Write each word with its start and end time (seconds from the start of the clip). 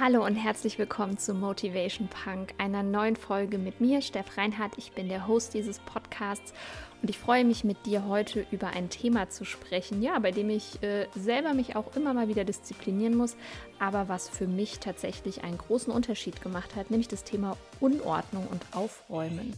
Hallo 0.00 0.24
und 0.24 0.36
herzlich 0.36 0.78
willkommen 0.78 1.18
zu 1.18 1.34
Motivation 1.34 2.08
Punk, 2.08 2.54
einer 2.56 2.82
neuen 2.82 3.14
Folge 3.14 3.58
mit 3.58 3.82
mir, 3.82 4.00
Steff 4.00 4.38
Reinhardt. 4.38 4.78
Ich 4.78 4.92
bin 4.92 5.10
der 5.10 5.26
Host 5.26 5.52
dieses 5.52 5.80
Podcasts 5.80 6.54
und 7.02 7.10
ich 7.10 7.18
freue 7.18 7.44
mich 7.44 7.62
mit 7.62 7.84
dir 7.84 8.06
heute 8.06 8.46
über 8.50 8.68
ein 8.68 8.88
Thema 8.88 9.28
zu 9.28 9.44
sprechen, 9.44 10.00
ja, 10.00 10.18
bei 10.18 10.30
dem 10.30 10.48
ich 10.48 10.82
äh, 10.82 11.08
selber 11.14 11.52
mich 11.52 11.76
auch 11.76 11.94
immer 11.94 12.14
mal 12.14 12.28
wieder 12.28 12.44
disziplinieren 12.44 13.14
muss, 13.14 13.36
aber 13.78 14.08
was 14.08 14.30
für 14.30 14.46
mich 14.46 14.78
tatsächlich 14.78 15.44
einen 15.44 15.58
großen 15.58 15.92
Unterschied 15.92 16.40
gemacht 16.40 16.74
hat, 16.74 16.90
nämlich 16.90 17.08
das 17.08 17.24
Thema 17.24 17.58
Unordnung 17.78 18.46
und 18.50 18.62
Aufräumen. 18.74 19.52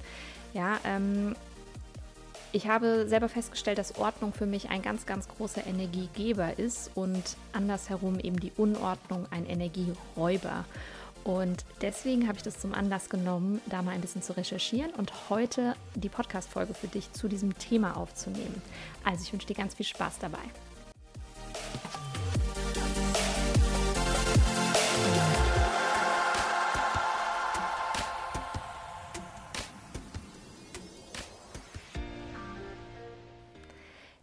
Ja, 0.52 0.80
ähm, 0.84 1.36
ich 2.54 2.68
habe 2.68 3.08
selber 3.08 3.28
festgestellt, 3.28 3.78
dass 3.78 3.98
Ordnung 3.98 4.32
für 4.32 4.46
mich 4.46 4.70
ein 4.70 4.80
ganz, 4.80 5.06
ganz 5.06 5.26
großer 5.26 5.66
Energiegeber 5.66 6.56
ist 6.56 6.88
und 6.94 7.36
andersherum 7.52 8.20
eben 8.20 8.38
die 8.38 8.52
Unordnung 8.56 9.26
ein 9.32 9.44
Energieräuber. 9.44 10.64
Und 11.24 11.64
deswegen 11.80 12.28
habe 12.28 12.36
ich 12.36 12.44
das 12.44 12.60
zum 12.60 12.72
Anlass 12.72 13.08
genommen, 13.08 13.60
da 13.66 13.82
mal 13.82 13.90
ein 13.90 14.00
bisschen 14.00 14.22
zu 14.22 14.36
recherchieren 14.36 14.92
und 14.92 15.30
heute 15.30 15.74
die 15.96 16.08
Podcast-Folge 16.08 16.74
für 16.74 16.86
dich 16.86 17.12
zu 17.12 17.26
diesem 17.26 17.58
Thema 17.58 17.96
aufzunehmen. 17.96 18.62
Also 19.02 19.24
ich 19.24 19.32
wünsche 19.32 19.48
dir 19.48 19.56
ganz 19.56 19.74
viel 19.74 19.86
Spaß 19.86 20.20
dabei. 20.20 20.38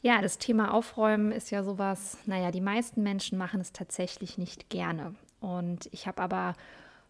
Ja, 0.04 0.20
das 0.22 0.40
Thema 0.40 0.73
Aufräumen 0.73 1.32
ist 1.32 1.52
ja 1.52 1.64
sowas, 1.64 2.18
naja, 2.26 2.50
die 2.50 2.62
meisten 2.62 3.04
Menschen 3.04 3.38
machen 3.38 3.62
es 3.62 3.72
tatsächlich 3.72 4.39
nicht 4.39 4.70
gerne. 4.70 5.14
Und 5.39 5.88
ich 5.92 6.08
habe 6.08 6.23
aber 6.23 6.56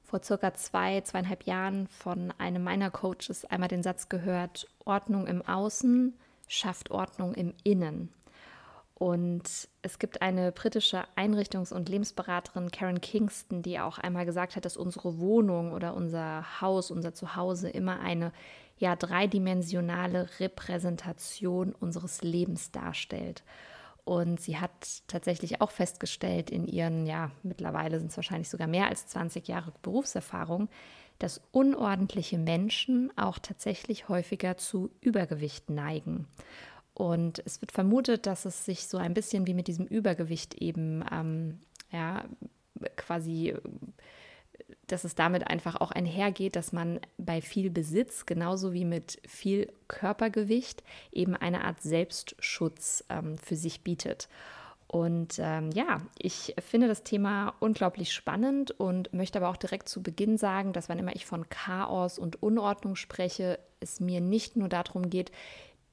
vor 0.04 0.22
circa 0.22 0.54
zwei, 0.56 1.00
zweieinhalb 1.00 1.44
Jahren 1.44 1.88
von 1.88 2.34
einem 2.38 2.64
meiner 2.64 2.92
Coaches 2.92 3.46
einmal 3.46 3.70
den 3.70 3.82
Satz 3.82 4.10
gehört, 4.10 4.68
Ordnung 4.84 5.26
im 5.26 5.42
Außen 5.42 6.14
schafft 6.50 6.92
Ordnung 6.92 7.34
im 7.34 7.54
Innen. 7.64 8.10
Und 8.96 9.70
es 9.82 9.98
gibt 9.98 10.22
eine 10.22 10.52
britische 10.52 11.06
Einrichtungs- 11.16 11.74
und 11.74 11.88
Lebensberaterin, 11.88 12.72
Karen 12.72 13.00
Kingston, 13.00 13.62
die 13.62 13.80
auch 13.80 14.00
einmal 14.00 14.26
gesagt 14.26 14.58
hat, 14.58 14.66
dass 14.66 14.76
unsere 14.76 15.18
Wohnung 15.18 15.72
oder 15.72 15.96
unser 15.96 16.60
Haus, 16.60 16.92
unser 16.92 17.14
Zuhause 17.14 17.70
immer 17.70 18.02
eine 18.02 18.34
ja 18.82 18.96
dreidimensionale 18.96 20.28
Repräsentation 20.40 21.74
unseres 21.74 22.22
Lebens 22.22 22.72
darstellt. 22.72 23.44
Und 24.04 24.42
sie 24.42 24.58
hat 24.58 25.04
tatsächlich 25.08 25.62
auch 25.62 25.72
festgestellt 25.72 26.50
in 26.50 26.68
ihren, 26.68 27.06
ja, 27.06 27.32
mittlerweile 27.44 28.00
sind 28.00 28.10
es 28.10 28.18
wahrscheinlich 28.18 28.50
sogar 28.50 28.68
mehr 28.68 28.88
als 28.88 29.08
20 29.08 29.48
Jahre 29.48 29.72
Berufserfahrung, 29.84 30.70
dass 31.20 31.42
unordentliche 31.52 32.40
Menschen 32.40 33.16
auch 33.16 33.38
tatsächlich 33.38 34.10
häufiger 34.10 34.58
zu 34.58 34.90
Übergewicht 35.02 35.70
neigen. 35.70 36.28
Und 36.96 37.42
es 37.46 37.62
wird 37.62 37.72
vermutet, 37.72 38.26
dass 38.26 38.46
es 38.46 38.66
sich 38.66 38.88
so 38.88 38.98
ein 38.98 39.14
bisschen 39.14 39.46
wie 39.46 39.54
mit 39.54 39.68
diesem 39.68 39.86
Übergewicht 39.86 40.56
eben, 40.56 41.06
ähm, 41.12 41.60
ja, 41.92 42.26
quasi 42.96 43.56
dass 44.92 45.04
es 45.04 45.16
damit 45.16 45.48
einfach 45.48 45.80
auch 45.80 45.92
einhergeht, 45.92 46.56
dass 46.56 46.74
man 46.74 47.00
bei 47.18 47.42
viel 47.42 47.70
Besitz, 47.70 48.26
genauso 48.26 48.74
wie 48.74 48.86
mit 48.86 49.22
viel 49.28 49.72
Körpergewicht, 49.88 50.84
eben 51.12 51.36
eine 51.36 51.64
Art 51.64 51.82
Selbstschutz 51.82 53.04
ähm, 53.10 53.38
für 53.38 53.56
sich 53.56 53.84
bietet. 53.84 54.28
Und 54.88 55.40
ähm, 55.40 55.72
ja, 55.72 56.02
ich 56.20 56.54
finde 56.60 56.90
das 56.90 57.04
Thema 57.04 57.54
unglaublich 57.62 58.12
spannend 58.14 58.72
und 58.72 59.14
möchte 59.14 59.40
aber 59.40 59.48
auch 59.48 59.56
direkt 59.56 59.88
zu 59.88 60.04
Beginn 60.04 60.38
sagen, 60.38 60.74
dass 60.74 60.90
wann 60.90 61.00
immer 61.00 61.16
ich 61.16 61.26
von 61.26 61.48
Chaos 61.48 62.20
und 62.20 62.44
Unordnung 62.44 62.98
spreche, 62.98 63.58
es 63.80 64.02
mir 64.02 64.20
nicht 64.20 64.58
nur 64.58 64.68
darum 64.68 65.10
geht, 65.10 65.32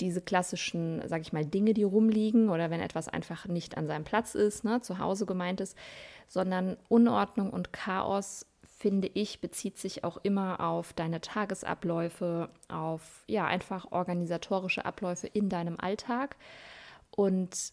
diese 0.00 0.20
klassischen, 0.20 1.06
sage 1.08 1.22
ich 1.22 1.32
mal, 1.32 1.44
Dinge, 1.44 1.74
die 1.74 1.84
rumliegen 1.84 2.48
oder 2.50 2.70
wenn 2.70 2.80
etwas 2.80 3.08
einfach 3.08 3.46
nicht 3.46 3.76
an 3.76 3.86
seinem 3.86 4.04
Platz 4.04 4.34
ist, 4.34 4.64
ne, 4.64 4.80
zu 4.80 4.98
Hause 4.98 5.26
gemeint 5.26 5.60
ist, 5.60 5.76
sondern 6.26 6.76
Unordnung 6.88 7.50
und 7.50 7.72
Chaos 7.72 8.46
finde 8.78 9.10
ich, 9.12 9.40
bezieht 9.40 9.76
sich 9.76 10.04
auch 10.04 10.18
immer 10.22 10.60
auf 10.60 10.92
deine 10.92 11.20
Tagesabläufe, 11.20 12.48
auf 12.68 13.24
ja, 13.26 13.44
einfach 13.44 13.90
organisatorische 13.90 14.84
Abläufe 14.84 15.26
in 15.26 15.48
deinem 15.48 15.80
Alltag. 15.80 16.36
Und 17.10 17.72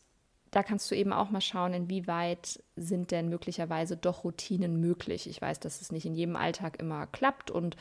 da 0.49 0.63
kannst 0.63 0.89
du 0.89 0.95
eben 0.95 1.13
auch 1.13 1.29
mal 1.29 1.41
schauen, 1.41 1.73
inwieweit 1.73 2.63
sind 2.75 3.11
denn 3.11 3.29
möglicherweise 3.29 3.97
doch 3.97 4.23
Routinen 4.23 4.79
möglich. 4.79 5.29
Ich 5.29 5.41
weiß, 5.41 5.59
dass 5.59 5.81
es 5.81 5.91
nicht 5.91 6.05
in 6.05 6.15
jedem 6.15 6.35
Alltag 6.35 6.79
immer 6.79 7.05
klappt 7.07 7.51
und 7.51 7.77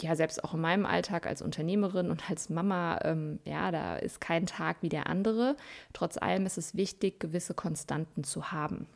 ja, 0.00 0.16
selbst 0.16 0.42
auch 0.42 0.54
in 0.54 0.60
meinem 0.60 0.86
Alltag 0.86 1.26
als 1.26 1.40
Unternehmerin 1.40 2.10
und 2.10 2.28
als 2.28 2.50
Mama, 2.50 2.98
ähm, 3.04 3.38
ja, 3.44 3.70
da 3.70 3.96
ist 3.96 4.20
kein 4.20 4.44
Tag 4.44 4.78
wie 4.80 4.88
der 4.88 5.06
andere. 5.06 5.56
Trotz 5.92 6.18
allem 6.18 6.46
ist 6.46 6.58
es 6.58 6.74
wichtig, 6.74 7.20
gewisse 7.20 7.54
Konstanten 7.54 8.24
zu 8.24 8.50
haben. 8.50 8.88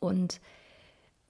Und 0.00 0.40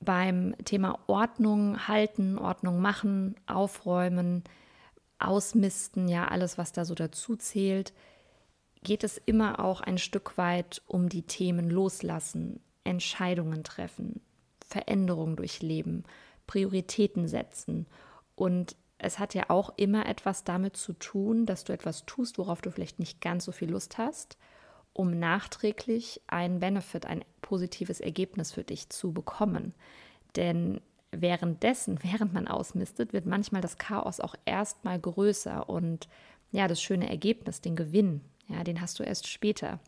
beim 0.01 0.55
Thema 0.65 0.99
Ordnung 1.07 1.89
halten, 1.89 2.39
Ordnung 2.39 2.81
machen, 2.81 3.35
aufräumen, 3.47 4.45
ausmisten, 5.19 6.09
ja, 6.09 6.29
alles, 6.29 6.59
was 6.59 6.73
da 6.73 6.85
so 6.85 6.95
dazu 6.95 7.37
zählt, 7.37 7.93
geht 8.83 9.03
es 9.03 9.19
immer 9.19 9.65
auch 9.65 9.81
ein 9.81 9.99
Stück 9.99 10.39
weit 10.39 10.83
um 10.87 11.09
die 11.09 11.23
Themen 11.23 11.69
loslassen, 11.69 12.61
Entscheidungen 12.85 13.65
treffen, 13.65 14.21
Veränderungen 14.65 15.37
durchleben, 15.37 16.05
Prioritäten 16.47 17.27
setzen. 17.27 17.87
Und 18.37 18.77
es 18.99 19.19
hat 19.19 19.35
ja 19.35 19.45
auch 19.49 19.73
immer 19.77 20.07
etwas 20.07 20.45
damit 20.45 20.77
zu 20.77 20.93
tun, 20.93 21.45
dass 21.45 21.65
du 21.65 21.73
etwas 21.73 22.07
tust, 22.07 22.39
worauf 22.39 22.61
du 22.61 22.71
vielleicht 22.71 23.01
nicht 23.01 23.21
ganz 23.21 23.45
so 23.45 23.53
viel 23.53 23.71
Lust 23.71 23.99
hast 23.99 24.39
um 24.99 25.17
nachträglich 25.17 26.21
einen 26.27 26.59
Benefit, 26.59 27.07
ein 27.07 27.25
positives 27.41 28.01
Ergebnis 28.01 28.51
für 28.51 28.65
dich 28.65 28.89
zu 28.89 29.13
bekommen. 29.13 29.73
Denn 30.35 30.81
währenddessen, 31.13 32.01
während 32.03 32.35
man 32.35 32.49
ausmistet, 32.49 33.13
wird 33.13 33.25
manchmal 33.25 33.63
das 33.63 33.79
Chaos 33.79 34.19
auch 34.19 34.35
erstmal 34.45 34.99
größer 34.99 35.69
und 35.69 36.09
ja, 36.51 36.67
das 36.67 36.83
schöne 36.83 37.09
Ergebnis, 37.09 37.61
den 37.61 37.77
Gewinn, 37.77 38.23
ja, 38.49 38.65
den 38.65 38.81
hast 38.81 38.99
du 38.99 39.05
erst 39.05 39.29
später. 39.29 39.79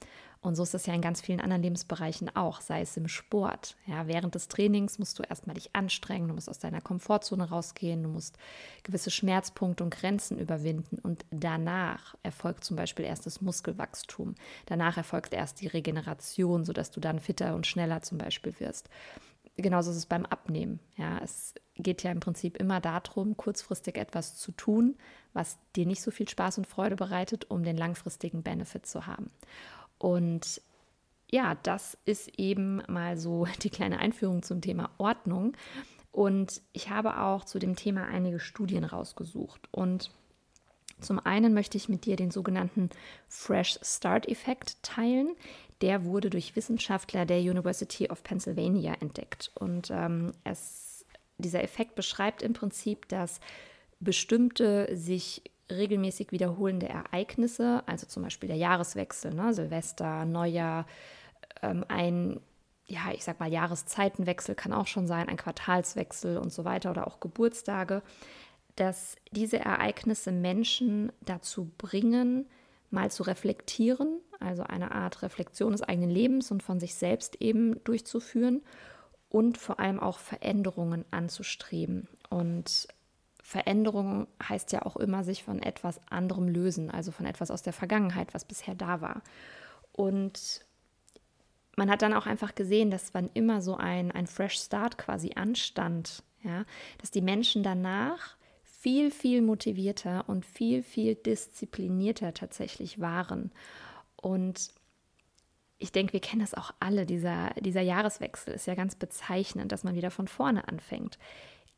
Und 0.43 0.55
so 0.55 0.63
ist 0.63 0.73
das 0.73 0.87
ja 0.87 0.95
in 0.95 1.03
ganz 1.03 1.21
vielen 1.21 1.41
anderen 1.41 1.63
Lebensbereichen 1.63 2.35
auch, 2.35 2.63
sei 2.63 2.81
es 2.81 2.97
im 2.97 3.09
Sport. 3.09 3.77
Ja, 3.87 4.07
während 4.07 4.35
des 4.35 4.49
Trainings 4.49 4.99
musst 4.99 5.19
du 5.19 5.23
erstmal 5.23 5.55
dich 5.55 5.77
anstrengen, 5.77 6.29
du 6.29 6.35
musst 6.35 6.49
aus 6.49 6.59
deiner 6.59 6.81
Komfortzone 6.81 7.51
rausgehen, 7.51 8.03
du 8.03 8.09
musst 8.09 8.39
gewisse 8.83 9.11
Schmerzpunkte 9.11 9.85
und 9.85 9.95
Grenzen 9.95 10.39
überwinden. 10.39 10.99
Und 10.99 11.27
danach 11.31 12.15
erfolgt 12.23 12.65
zum 12.65 12.77
Beispiel 12.77 13.05
erst 13.05 13.27
das 13.27 13.43
Muskelwachstum. 13.43 14.35
Danach 14.65 14.97
erfolgt 14.97 15.35
erst 15.35 15.61
die 15.61 15.67
Regeneration, 15.67 16.65
sodass 16.65 16.91
du 16.91 17.01
dann 17.01 17.21
fitter 17.21 17.55
und 17.55 17.67
schneller 17.67 18.01
zum 18.01 18.17
Beispiel 18.17 18.59
wirst. 18.61 18.89
Genauso 19.57 19.91
ist 19.91 19.99
es 19.99 20.07
beim 20.07 20.25
Abnehmen. 20.25 20.81
Ja, 20.97 21.19
es 21.23 21.55
geht 21.77 22.03
ja 22.03 22.11
im 22.11 22.21
Prinzip 22.21 22.57
immer 22.57 22.81
darum, 22.81 23.37
kurzfristig 23.37 23.99
etwas 23.99 24.37
zu 24.37 24.53
tun, 24.53 24.97
was 25.35 25.59
dir 25.77 25.85
nicht 25.85 26.01
so 26.01 26.11
viel 26.11 26.29
Spaß 26.29 26.57
und 26.57 26.67
Freude 26.67 26.97
bereitet, 26.97 27.51
um 27.51 27.63
den 27.63 27.77
langfristigen 27.77 28.43
Benefit 28.43 28.87
zu 28.87 29.07
haben. 29.07 29.31
Und 30.01 30.63
ja, 31.31 31.55
das 31.63 31.97
ist 32.05 32.39
eben 32.39 32.83
mal 32.89 33.17
so 33.17 33.47
die 33.63 33.71
kleine 33.71 34.01
Einführung 34.01 34.43
zum 34.43 34.61
Thema 34.61 34.91
Ordnung. 34.99 35.57
Und 36.11 36.61
ich 36.73 36.91
habe 36.91 37.21
auch 37.21 37.45
zu 37.45 37.61
dem 37.61 37.77
Thema 37.77 38.07
einige 38.07 38.41
Studien 38.41 38.83
rausgesucht. 38.83 39.69
Und 39.71 40.11
zum 41.01 41.25
einen 41.25 41.55
möchte 41.55 41.77
ich 41.77 41.89
mit 41.89 42.05
dir 42.05 42.17
den 42.17 42.33
sogenannten 42.33 42.91
Fresh 43.29 43.79
Start 43.83 44.29
Effekt 44.29 44.83
teilen. 44.83 45.37
Der 45.83 46.05
wurde 46.05 46.31
durch 46.31 46.57
Wissenschaftler 46.57 47.25
der 47.27 47.39
University 47.39 48.11
of 48.11 48.25
Pennsylvania 48.25 48.95
entdeckt. 48.95 49.53
Und 49.55 49.91
ähm, 49.91 50.33
es, 50.43 51.07
dieser 51.39 51.63
Effekt 51.63 51.95
beschreibt 51.95 52.43
im 52.43 52.55
Prinzip, 52.55 53.09
dass 53.09 53.41
bestimmte 54.01 54.89
sich 54.97 55.43
regelmäßig 55.77 56.33
wiederholende 56.33 56.89
Ereignisse, 56.89 57.83
also 57.87 58.07
zum 58.07 58.23
Beispiel 58.23 58.49
der 58.49 58.57
Jahreswechsel, 58.57 59.35
ne, 59.35 59.55
Silvester, 59.55 60.25
Neujahr, 60.25 60.87
ähm, 61.63 61.85
ein, 61.89 62.41
ja, 62.87 63.13
ich 63.13 63.25
sag 63.25 63.41
mal, 63.41 63.51
Jahreszeitenwechsel 63.51 64.55
kann 64.55 64.73
auch 64.73 64.87
schon 64.87 65.07
sein, 65.07 65.29
ein 65.29 65.37
Quartalswechsel 65.37 66.39
und 66.39 66.53
so 66.53 66.65
weiter 66.65 66.91
oder 66.91 67.07
auch 67.07 67.21
Geburtstage, 67.21 68.03
dass 68.77 69.17
diese 69.31 69.59
Ereignisse 69.59 70.33
Menschen 70.33 71.13
dazu 71.21 71.71
bringen, 71.77 72.47
mal 72.91 73.11
zu 73.11 73.23
reflektieren, 73.23 74.21
also 74.41 74.63
eine 74.63 74.93
Art 74.93 75.23
Reflexion 75.23 75.73
des 75.73 75.83
eigenen 75.83 76.11
Lebens 76.11 76.51
und 76.51 76.63
von 76.63 76.81
sich 76.81 76.95
selbst 76.95 77.37
eben 77.41 77.83
durchzuführen 77.85 78.63
und 79.29 79.59
vor 79.59 79.79
allem 79.79 80.01
auch 80.01 80.19
Veränderungen 80.19 81.05
anzustreben. 81.11 82.09
Und 82.31 82.89
Veränderung 83.51 84.29
heißt 84.41 84.71
ja 84.71 84.83
auch 84.83 84.95
immer 84.97 85.25
sich 85.25 85.43
von 85.43 85.61
etwas 85.61 86.01
anderem 86.09 86.47
lösen, 86.47 86.89
also 86.89 87.11
von 87.11 87.27
etwas 87.27 87.51
aus 87.51 87.63
der 87.63 87.73
Vergangenheit, 87.73 88.33
was 88.33 88.45
bisher 88.45 88.77
da 88.77 89.01
war. 89.01 89.23
Und 89.91 90.65
man 91.75 91.91
hat 91.91 92.03
dann 92.03 92.15
auch 92.15 92.27
einfach 92.27 92.55
gesehen, 92.55 92.93
dass 92.93 93.13
wann 93.13 93.29
immer 93.35 93.61
so 93.61 93.75
ein, 93.77 94.13
ein 94.13 94.29
Fresh 94.29 94.61
Start 94.61 94.99
quasi 94.99 95.33
anstand, 95.35 96.23
ja, 96.45 96.65
dass 96.99 97.11
die 97.11 97.23
Menschen 97.23 97.65
danach 97.65 98.37
viel, 98.63 99.11
viel 99.11 99.43
motivierter 99.43 100.29
und 100.29 100.47
viel, 100.47 100.85
viel 100.85 101.17
disziplinierter 101.17 102.33
tatsächlich 102.35 103.01
waren. 103.01 103.51
Und 104.15 104.71
ich 105.79 105.91
denke, 105.91 106.13
wir 106.13 106.21
kennen 106.21 106.43
das 106.43 106.55
auch 106.55 106.73
alle, 106.79 107.05
dieser, 107.05 107.51
dieser 107.59 107.81
Jahreswechsel 107.81 108.55
ist 108.55 108.69
ja 108.69 108.77
ganz 108.77 108.95
bezeichnend, 108.95 109.73
dass 109.73 109.83
man 109.83 109.97
wieder 109.97 110.13
von 110.13 110.29
vorne 110.29 110.69
anfängt. 110.69 111.19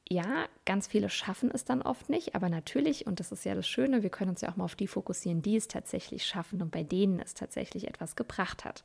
Ja, 0.09 0.47
ganz 0.67 0.87
viele 0.87 1.09
schaffen 1.09 1.51
es 1.53 1.65
dann 1.65 1.81
oft 1.81 2.11
nicht, 2.11 2.35
aber 2.35 2.49
natürlich, 2.49 3.07
und 3.07 3.21
das 3.21 3.33
ist 3.33 3.45
ja 3.45 3.55
das 3.55 3.69
Schöne, 3.69 4.03
wir 4.03 4.11
können 4.11 4.31
uns 4.31 4.41
ja 4.41 4.51
auch 4.51 4.57
mal 4.57 4.65
auf 4.65 4.75
die 4.75 4.87
fokussieren, 4.87 5.43
die 5.43 5.57
es 5.57 5.69
tatsächlich 5.69 6.27
schaffen 6.27 6.61
und 6.61 6.71
bei 6.71 6.83
denen 6.83 7.21
es 7.21 7.35
tatsächlich 7.35 7.89
etwas 7.89 8.17
gebracht 8.17 8.65
hat. 8.65 8.85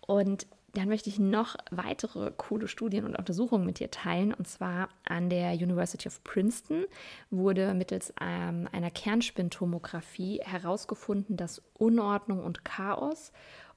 Und 0.00 0.46
dann 0.72 0.88
möchte 0.88 1.08
ich 1.08 1.20
noch 1.20 1.56
weitere 1.70 2.32
coole 2.36 2.66
Studien 2.66 3.04
und 3.04 3.16
Untersuchungen 3.16 3.64
mit 3.64 3.78
dir 3.78 3.92
teilen. 3.92 4.34
Und 4.34 4.48
zwar 4.48 4.88
an 5.04 5.30
der 5.30 5.52
University 5.52 6.08
of 6.08 6.22
Princeton 6.24 6.84
wurde 7.30 7.72
mittels 7.74 8.12
ähm, 8.20 8.68
einer 8.72 8.90
Kernspintomographie 8.90 10.40
herausgefunden, 10.44 11.36
dass 11.36 11.62
Unordnung 11.74 12.42
und 12.42 12.64
Chaos, 12.64 13.32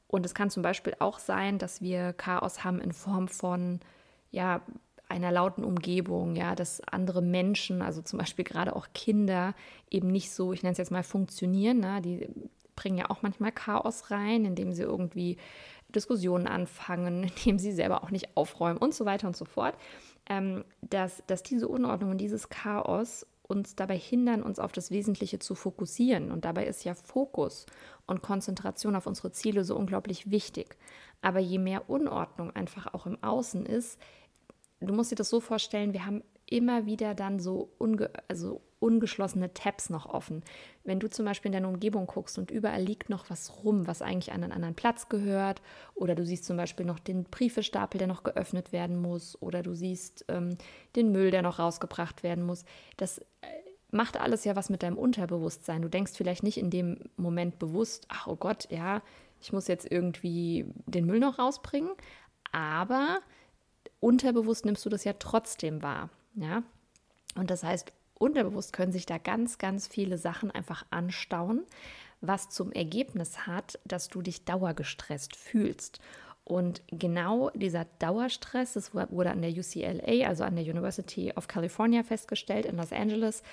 und 0.07 0.25
es 0.25 0.33
kann 0.33 0.49
zum 0.49 0.63
Beispiel 0.63 0.95
auch 0.99 1.19
sein, 1.19 1.59
dass 1.59 1.81
wir 1.81 2.13
Chaos 2.13 2.63
haben 2.63 2.79
in 2.79 2.93
Form 2.93 3.27
von, 3.27 3.81
ja, 4.31 4.61
einer 5.09 5.31
lauten 5.31 5.63
Umgebung, 5.63 6.35
ja, 6.35 6.55
dass 6.55 6.81
andere 6.81 7.21
Menschen, 7.21 7.81
also 7.81 8.01
zum 8.01 8.19
Beispiel 8.19 8.45
gerade 8.45 8.75
auch 8.75 8.87
Kinder, 8.93 9.53
eben 9.89 10.07
nicht 10.07 10.31
so, 10.31 10.53
ich 10.53 10.63
nenne 10.63 10.73
es 10.73 10.77
jetzt 10.77 10.91
mal 10.91 11.03
funktionieren, 11.03 11.79
ne? 11.79 12.01
die 12.01 12.27
bringen 12.75 12.97
ja 12.97 13.09
auch 13.09 13.21
manchmal 13.21 13.51
Chaos 13.51 14.11
rein, 14.11 14.45
indem 14.45 14.73
sie 14.73 14.83
irgendwie 14.83 15.37
Diskussionen 15.89 16.47
anfangen, 16.47 17.23
indem 17.37 17.59
sie 17.59 17.71
selber 17.71 18.03
auch 18.03 18.11
nicht 18.11 18.35
aufräumen 18.35 18.77
und 18.77 18.93
so 18.93 19.05
weiter 19.05 19.27
und 19.27 19.35
so 19.37 19.45
fort, 19.45 19.75
ähm, 20.29 20.63
dass, 20.81 21.23
dass 21.27 21.43
diese 21.43 21.67
Unordnung 21.67 22.11
und 22.11 22.17
dieses 22.19 22.49
Chaos 22.49 23.25
uns 23.43 23.75
dabei 23.75 23.97
hindern, 23.97 24.43
uns 24.43 24.59
auf 24.59 24.73
das 24.73 24.91
Wesentliche 24.91 25.39
zu 25.39 25.55
fokussieren. 25.55 26.31
Und 26.31 26.43
dabei 26.43 26.65
ist 26.65 26.83
ja 26.83 26.93
Fokus 26.93 27.65
und 28.05 28.21
Konzentration 28.21 28.95
auf 28.95 29.07
unsere 29.07 29.31
Ziele 29.31 29.63
so 29.63 29.75
unglaublich 29.77 30.29
wichtig. 30.29 30.75
Aber 31.21 31.39
je 31.39 31.57
mehr 31.57 31.89
Unordnung 31.89 32.53
einfach 32.55 32.93
auch 32.93 33.05
im 33.05 33.23
Außen 33.23 33.65
ist, 33.65 33.99
du 34.79 34.93
musst 34.93 35.11
dir 35.11 35.15
das 35.15 35.29
so 35.29 35.39
vorstellen, 35.39 35.93
wir 35.93 36.05
haben 36.05 36.23
immer 36.45 36.85
wieder 36.85 37.13
dann 37.13 37.39
so 37.39 37.69
unge 37.77 38.09
also 38.27 38.61
ungeschlossene 38.79 39.53
Tabs 39.53 39.89
noch 39.89 40.05
offen. 40.05 40.43
Wenn 40.83 40.99
du 40.99 41.09
zum 41.09 41.25
Beispiel 41.25 41.49
in 41.49 41.53
deine 41.53 41.67
Umgebung 41.67 42.05
guckst 42.05 42.37
und 42.37 42.51
überall 42.51 42.81
liegt 42.81 43.09
noch 43.09 43.29
was 43.29 43.63
rum, 43.63 43.87
was 43.87 44.01
eigentlich 44.01 44.31
an 44.31 44.43
einen 44.43 44.53
anderen 44.53 44.75
Platz 44.75 45.09
gehört, 45.09 45.61
oder 45.95 46.13
du 46.15 46.25
siehst 46.25 46.45
zum 46.45 46.57
Beispiel 46.57 46.85
noch 46.85 46.99
den 46.99 47.23
Briefestapel, 47.23 47.97
der 47.97 48.07
noch 48.07 48.23
geöffnet 48.23 48.71
werden 48.71 49.01
muss, 49.01 49.41
oder 49.41 49.63
du 49.63 49.73
siehst 49.73 50.25
ähm, 50.27 50.57
den 50.95 51.11
Müll, 51.11 51.31
der 51.31 51.41
noch 51.41 51.59
rausgebracht 51.59 52.21
werden 52.21 52.45
muss, 52.45 52.65
das 52.97 53.17
äh, 53.17 53.23
macht 53.89 54.19
alles 54.19 54.43
ja 54.43 54.55
was 54.55 54.69
mit 54.69 54.83
deinem 54.83 54.97
Unterbewusstsein. 54.97 55.81
Du 55.81 55.89
denkst 55.89 56.13
vielleicht 56.15 56.43
nicht 56.43 56.57
in 56.57 56.69
dem 56.69 56.99
Moment 57.15 57.57
bewusst, 57.57 58.05
ach 58.09 58.27
oh 58.27 58.35
Gott, 58.35 58.67
ja, 58.69 59.01
ich 59.41 59.53
muss 59.53 59.67
jetzt 59.67 59.91
irgendwie 59.91 60.65
den 60.85 61.05
Müll 61.05 61.19
noch 61.19 61.39
rausbringen, 61.39 61.91
aber 62.51 63.19
unterbewusst 63.99 64.65
nimmst 64.65 64.85
du 64.85 64.89
das 64.89 65.03
ja 65.03 65.13
trotzdem 65.13 65.81
wahr. 65.83 66.09
Ja? 66.35 66.63
Und 67.35 67.49
das 67.51 67.63
heißt, 67.63 67.91
unterbewusst 68.15 68.73
können 68.73 68.91
sich 68.91 69.05
da 69.05 69.17
ganz, 69.17 69.57
ganz 69.57 69.87
viele 69.87 70.17
Sachen 70.17 70.51
einfach 70.51 70.85
anstauen, 70.89 71.63
was 72.21 72.49
zum 72.49 72.71
Ergebnis 72.71 73.45
hat, 73.45 73.79
dass 73.85 74.07
du 74.07 74.21
dich 74.21 74.45
dauergestresst 74.45 75.35
fühlst. 75.35 75.99
Und 76.43 76.81
genau 76.87 77.49
dieser 77.51 77.85
Dauerstress, 77.99 78.73
das 78.73 78.93
wurde 78.95 79.31
an 79.31 79.41
der 79.41 79.51
UCLA, 79.51 80.27
also 80.27 80.45
an 80.45 80.55
der 80.55 80.63
University 80.63 81.33
of 81.35 81.47
California 81.47 82.03
festgestellt 82.03 82.65
in 82.65 82.77
Los 82.77 82.93
Angeles, 82.93 83.43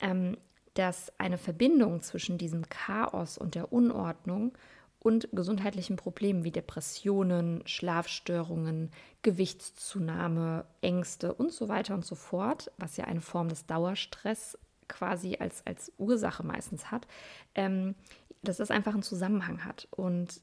ähm, 0.00 0.38
dass 0.74 1.12
eine 1.18 1.36
Verbindung 1.36 2.00
zwischen 2.00 2.38
diesem 2.38 2.68
Chaos 2.68 3.36
und 3.36 3.54
der 3.54 3.72
Unordnung 3.72 4.52
und 5.00 5.28
gesundheitlichen 5.32 5.96
Problemen 5.96 6.44
wie 6.44 6.52
Depressionen, 6.52 7.62
Schlafstörungen, 7.66 8.90
Gewichtszunahme, 9.22 10.66
Ängste 10.82 11.34
und 11.34 11.52
so 11.52 11.68
weiter 11.68 11.94
und 11.94 12.04
so 12.04 12.14
fort, 12.14 12.70
was 12.76 12.96
ja 12.96 13.06
eine 13.06 13.22
Form 13.22 13.48
des 13.48 13.66
Dauerstress 13.66 14.58
quasi 14.88 15.36
als, 15.40 15.66
als 15.66 15.90
Ursache 15.98 16.44
meistens 16.44 16.90
hat, 16.90 17.06
ähm, 17.54 17.94
dass 18.42 18.58
das 18.58 18.70
einfach 18.70 18.92
einen 18.92 19.02
Zusammenhang 19.02 19.64
hat. 19.64 19.88
Und 19.90 20.42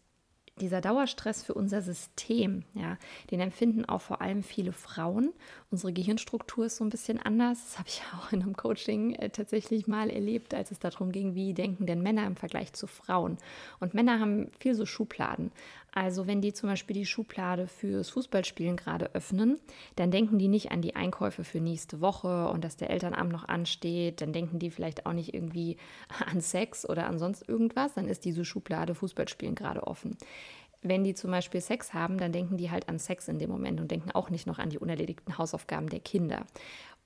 dieser 0.61 0.81
Dauerstress 0.81 1.43
für 1.43 1.53
unser 1.53 1.81
System, 1.81 2.63
ja, 2.73 2.97
den 3.31 3.39
empfinden 3.39 3.85
auch 3.85 4.01
vor 4.01 4.21
allem 4.21 4.43
viele 4.43 4.71
Frauen. 4.71 5.31
Unsere 5.71 5.93
Gehirnstruktur 5.93 6.65
ist 6.65 6.77
so 6.77 6.83
ein 6.83 6.89
bisschen 6.89 7.19
anders. 7.19 7.59
Das 7.63 7.79
habe 7.79 7.89
ich 7.89 8.01
auch 8.17 8.31
in 8.31 8.41
einem 8.41 8.55
Coaching 8.55 9.13
äh, 9.15 9.29
tatsächlich 9.29 9.87
mal 9.87 10.09
erlebt, 10.09 10.53
als 10.53 10.71
es 10.71 10.79
darum 10.79 11.11
ging, 11.11 11.35
wie 11.35 11.53
denken 11.53 11.85
denn 11.85 12.01
Männer 12.01 12.25
im 12.25 12.35
Vergleich 12.35 12.73
zu 12.73 12.87
Frauen. 12.87 13.37
Und 13.79 13.93
Männer 13.93 14.19
haben 14.19 14.49
viel 14.59 14.75
so 14.75 14.85
Schubladen. 14.85 15.51
Also 15.93 16.27
wenn 16.27 16.41
die 16.41 16.53
zum 16.53 16.69
Beispiel 16.69 16.93
die 16.93 17.05
Schublade 17.05 17.67
fürs 17.67 18.09
Fußballspielen 18.11 18.77
gerade 18.77 19.15
öffnen, 19.15 19.59
dann 19.95 20.11
denken 20.11 20.37
die 20.37 20.47
nicht 20.47 20.71
an 20.71 20.81
die 20.81 20.95
Einkäufe 20.95 21.43
für 21.43 21.59
nächste 21.59 22.01
Woche 22.01 22.49
und 22.49 22.63
dass 22.63 22.77
der 22.77 22.91
Elternabend 22.91 23.31
noch 23.31 23.47
ansteht. 23.47 24.21
Dann 24.21 24.31
denken 24.31 24.59
die 24.59 24.69
vielleicht 24.69 25.05
auch 25.05 25.13
nicht 25.13 25.33
irgendwie 25.33 25.77
an 26.31 26.41
Sex 26.41 26.87
oder 26.87 27.07
an 27.07 27.17
sonst 27.17 27.47
irgendwas. 27.47 27.95
Dann 27.95 28.07
ist 28.07 28.25
diese 28.25 28.45
Schublade 28.45 28.93
Fußballspielen 28.93 29.55
gerade 29.55 29.87
offen. 29.87 30.17
Wenn 30.83 31.03
die 31.03 31.15
zum 31.15 31.31
Beispiel 31.31 31.61
Sex 31.61 31.93
haben, 31.93 32.17
dann 32.17 32.31
denken 32.31 32.57
die 32.57 32.69
halt 32.69 32.87
an 32.87 32.99
Sex 32.99 33.27
in 33.27 33.39
dem 33.39 33.49
Moment 33.49 33.81
und 33.81 33.89
denken 33.89 34.11
auch 34.11 34.29
nicht 34.29 34.45
noch 34.45 34.59
an 34.59 34.69
die 34.69 34.77
unerledigten 34.77 35.37
Hausaufgaben 35.37 35.89
der 35.89 35.99
Kinder. 35.99 36.45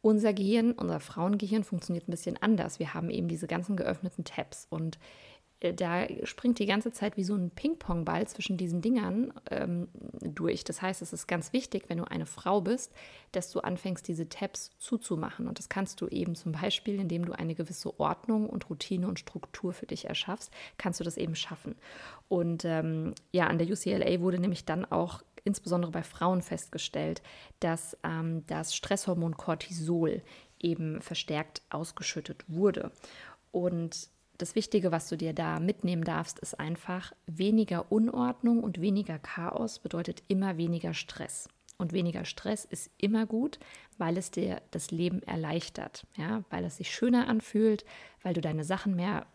Unser 0.02 0.34
Gehirn, 0.34 0.72
unser 0.72 1.00
Frauengehirn 1.00 1.64
funktioniert 1.64 2.08
ein 2.08 2.12
bisschen 2.12 2.42
anders. 2.42 2.80
Wir 2.80 2.94
haben 2.94 3.10
eben 3.12 3.28
diese 3.28 3.48
ganzen 3.48 3.76
geöffneten 3.76 4.26
Tabs 4.26 4.66
und 4.70 4.98
da 5.62 6.08
springt 6.24 6.58
die 6.58 6.66
ganze 6.66 6.92
Zeit 6.92 7.18
wie 7.18 7.24
so 7.24 7.36
ein 7.36 7.52
Ping-Pong-Ball 7.52 8.28
zwischen 8.28 8.58
diesen 8.58 8.82
Dingern 8.82 9.32
ähm, 9.52 9.88
durch. 10.22 10.64
Das 10.64 10.82
heißt, 10.82 11.04
es 11.04 11.14
ist 11.14 11.28
ganz 11.28 11.54
wichtig, 11.54 11.84
wenn 11.88 12.00
du 12.00 12.06
eine 12.06 12.26
Frau 12.26 12.62
bist, 12.62 12.92
dass 13.32 13.52
du 13.52 13.60
anfängst, 13.60 14.08
diese 14.08 14.28
Tabs 14.28 14.72
zuzumachen. 14.80 15.48
Und 15.48 15.60
das 15.60 15.70
kannst 15.70 16.02
du 16.02 16.08
eben 16.08 16.34
zum 16.34 16.52
Beispiel, 16.54 17.00
indem 17.00 17.26
du 17.26 17.34
eine 17.34 17.54
gewisse 17.54 18.00
Ordnung 18.00 18.50
und 18.50 18.70
Routine 18.72 19.08
und 19.08 19.20
Struktur 19.20 19.72
für 19.72 19.86
dich 19.86 20.06
erschaffst, 20.06 20.52
kannst 20.78 21.00
du 21.00 21.04
das 21.04 21.18
eben 21.18 21.36
schaffen. 21.36 21.76
Und 22.28 22.66
ähm, 22.66 23.14
ja, 23.32 23.46
an 23.46 23.60
der 23.60 23.68
UCLA 23.68 24.20
wurde 24.20 24.40
nämlich 24.40 24.66
dann 24.66 24.86
auch 24.86 25.22
insbesondere 25.44 25.92
bei 25.92 26.04
Frauen 26.04 26.42
festgestellt, 26.42 27.22
dass 27.60 27.98
ähm, 28.04 28.46
das 28.48 28.76
Stresshormon 28.76 29.38
Cortisol 29.38 30.24
eben 30.60 31.02
verstärkt 31.02 31.62
ausgeschüttet 31.70 32.46
wurde. 32.48 32.92
Und 33.52 34.10
das 34.42 34.56
Wichtige, 34.56 34.92
was 34.92 35.08
du 35.08 35.18
dir 35.18 35.34
da 35.34 35.60
mitnehmen 35.60 36.04
darfst, 36.04 36.40
ist 36.40 36.60
einfach, 36.60 37.14
weniger 37.28 37.92
Unordnung 37.92 38.64
und 38.64 38.82
weniger 38.82 39.20
Chaos 39.20 39.80
bedeutet 39.80 40.24
immer 40.28 40.58
weniger 40.58 40.94
Stress. 40.94 41.48
Und 41.78 41.94
weniger 41.94 42.26
Stress 42.26 42.66
ist 42.66 42.92
immer 42.98 43.26
gut, 43.26 43.60
weil 43.98 44.18
es 44.18 44.32
dir 44.32 44.62
das 44.72 44.92
Leben 44.92 45.24
erleichtert, 45.24 46.06
ja, 46.18 46.44
weil 46.50 46.64
es 46.66 46.78
sich 46.78 46.94
schöner 46.94 47.28
anfühlt, 47.28 47.86
weil 48.24 48.34
du 48.34 48.42
deine 48.42 48.64
Sachen 48.64 48.96
mehr 48.96 49.26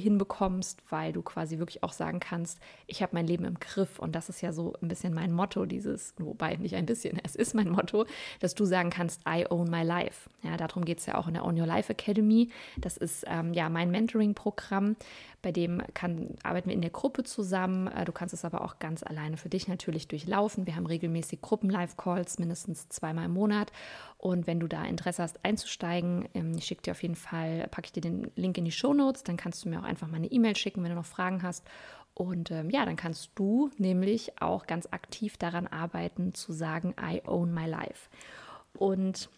hinbekommst, 0.00 0.82
weil 0.88 1.12
du 1.12 1.22
quasi 1.22 1.58
wirklich 1.58 1.82
auch 1.82 1.92
sagen 1.92 2.20
kannst, 2.20 2.58
ich 2.86 3.02
habe 3.02 3.14
mein 3.14 3.26
Leben 3.26 3.44
im 3.44 3.60
Griff. 3.60 3.98
Und 3.98 4.14
das 4.16 4.28
ist 4.28 4.40
ja 4.40 4.52
so 4.52 4.74
ein 4.82 4.88
bisschen 4.88 5.14
mein 5.14 5.32
Motto, 5.32 5.66
dieses, 5.66 6.14
wobei 6.18 6.56
nicht 6.56 6.74
ein 6.74 6.86
bisschen, 6.86 7.20
es 7.24 7.36
ist 7.36 7.54
mein 7.54 7.70
Motto, 7.70 8.06
dass 8.40 8.54
du 8.54 8.64
sagen 8.64 8.90
kannst, 8.90 9.20
I 9.28 9.46
own 9.48 9.70
my 9.70 9.82
life. 9.82 10.28
Ja, 10.42 10.56
darum 10.56 10.84
geht 10.84 10.98
es 10.98 11.06
ja 11.06 11.16
auch 11.16 11.28
in 11.28 11.34
der 11.34 11.44
Own 11.44 11.60
Your 11.60 11.66
Life 11.66 11.92
Academy. 11.92 12.50
Das 12.78 12.96
ist 12.96 13.24
ähm, 13.28 13.52
ja 13.52 13.68
mein 13.68 13.90
Mentoring-Programm, 13.90 14.96
bei 15.42 15.52
dem 15.52 15.82
kann, 15.94 16.36
arbeiten 16.42 16.68
wir 16.68 16.74
in 16.74 16.82
der 16.82 16.90
Gruppe 16.90 17.24
zusammen. 17.24 17.86
Äh, 17.88 18.04
du 18.04 18.12
kannst 18.12 18.34
es 18.34 18.44
aber 18.44 18.62
auch 18.62 18.78
ganz 18.78 19.02
alleine 19.02 19.36
für 19.36 19.48
dich 19.48 19.68
natürlich 19.68 20.08
durchlaufen. 20.08 20.66
Wir 20.66 20.76
haben 20.76 20.86
regelmäßig 20.86 21.40
Gruppen-Live-Calls, 21.40 22.38
mindestens 22.38 22.88
zweimal 22.88 23.26
im 23.26 23.32
Monat. 23.32 23.72
Und 24.18 24.46
wenn 24.46 24.60
du 24.60 24.66
da 24.66 24.84
Interesse 24.84 25.22
hast, 25.22 25.44
einzusteigen, 25.44 26.28
ähm, 26.34 26.54
ich 26.56 26.64
schicke 26.64 26.82
dir 26.82 26.92
auf 26.92 27.02
jeden 27.02 27.16
Fall, 27.16 27.68
packe 27.70 27.86
ich 27.86 27.92
dir 27.92 28.02
den 28.02 28.30
Link 28.36 28.58
in 28.58 28.64
die 28.64 28.72
Show 28.72 28.92
Notes, 28.92 29.24
dann 29.24 29.36
kannst 29.36 29.64
du 29.64 29.68
mir 29.68 29.80
auch 29.80 29.84
einfach 29.84 30.08
mal 30.08 30.16
eine 30.16 30.30
E-Mail 30.30 30.56
schicken, 30.56 30.82
wenn 30.82 30.90
du 30.90 30.96
noch 30.96 31.06
Fragen 31.06 31.42
hast. 31.42 31.66
Und 32.14 32.50
ähm, 32.50 32.70
ja, 32.70 32.84
dann 32.84 32.96
kannst 32.96 33.30
du 33.36 33.70
nämlich 33.78 34.42
auch 34.42 34.66
ganz 34.66 34.86
aktiv 34.90 35.38
daran 35.38 35.66
arbeiten, 35.66 36.34
zu 36.34 36.52
sagen, 36.52 36.94
I 37.00 37.22
own 37.26 37.54
my 37.54 37.66
life. 37.66 38.10
Und 38.74 39.30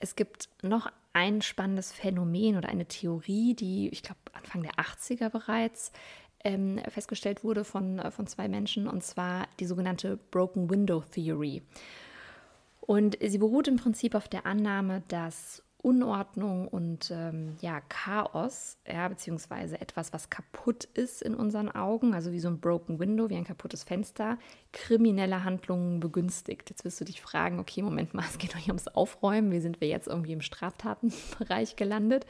es 0.00 0.16
gibt 0.16 0.48
noch 0.62 0.90
ein 1.12 1.42
spannendes 1.42 1.92
Phänomen 1.92 2.56
oder 2.56 2.68
eine 2.68 2.86
Theorie, 2.86 3.54
die 3.54 3.88
ich 3.90 4.02
glaube 4.02 4.20
Anfang 4.32 4.62
der 4.62 4.72
80er 4.72 5.28
bereits 5.28 5.92
ähm, 6.44 6.80
festgestellt 6.88 7.44
wurde 7.44 7.64
von, 7.64 7.98
äh, 7.98 8.10
von 8.10 8.26
zwei 8.26 8.48
Menschen, 8.48 8.88
und 8.88 9.02
zwar 9.02 9.46
die 9.60 9.66
sogenannte 9.66 10.18
Broken 10.30 10.70
Window 10.70 11.00
Theory. 11.00 11.62
Und 12.80 13.16
sie 13.24 13.38
beruht 13.38 13.68
im 13.68 13.76
Prinzip 13.76 14.14
auf 14.14 14.28
der 14.28 14.44
Annahme, 14.44 15.02
dass 15.08 15.62
Unordnung 15.82 16.68
und 16.68 17.10
ähm, 17.10 17.56
ja, 17.60 17.80
Chaos, 17.88 18.78
ja, 18.86 19.08
beziehungsweise 19.08 19.80
etwas, 19.80 20.12
was 20.12 20.30
kaputt 20.30 20.84
ist 20.84 21.22
in 21.22 21.34
unseren 21.34 21.68
Augen, 21.68 22.14
also 22.14 22.30
wie 22.30 22.38
so 22.38 22.48
ein 22.48 22.60
Broken 22.60 23.00
Window, 23.00 23.28
wie 23.28 23.36
ein 23.36 23.44
kaputtes 23.44 23.82
Fenster, 23.82 24.38
kriminelle 24.72 25.42
Handlungen 25.42 25.98
begünstigt. 25.98 26.70
Jetzt 26.70 26.84
wirst 26.84 27.00
du 27.00 27.04
dich 27.04 27.20
fragen, 27.20 27.58
okay, 27.58 27.82
Moment 27.82 28.14
mal, 28.14 28.24
es 28.30 28.38
geht 28.38 28.54
doch 28.54 28.58
hier 28.58 28.72
ums 28.72 28.86
Aufräumen, 28.86 29.50
wie 29.50 29.58
sind 29.58 29.80
wir 29.80 29.88
jetzt 29.88 30.06
irgendwie 30.06 30.32
im 30.32 30.40
Straftatenbereich 30.40 31.74
gelandet? 31.74 32.26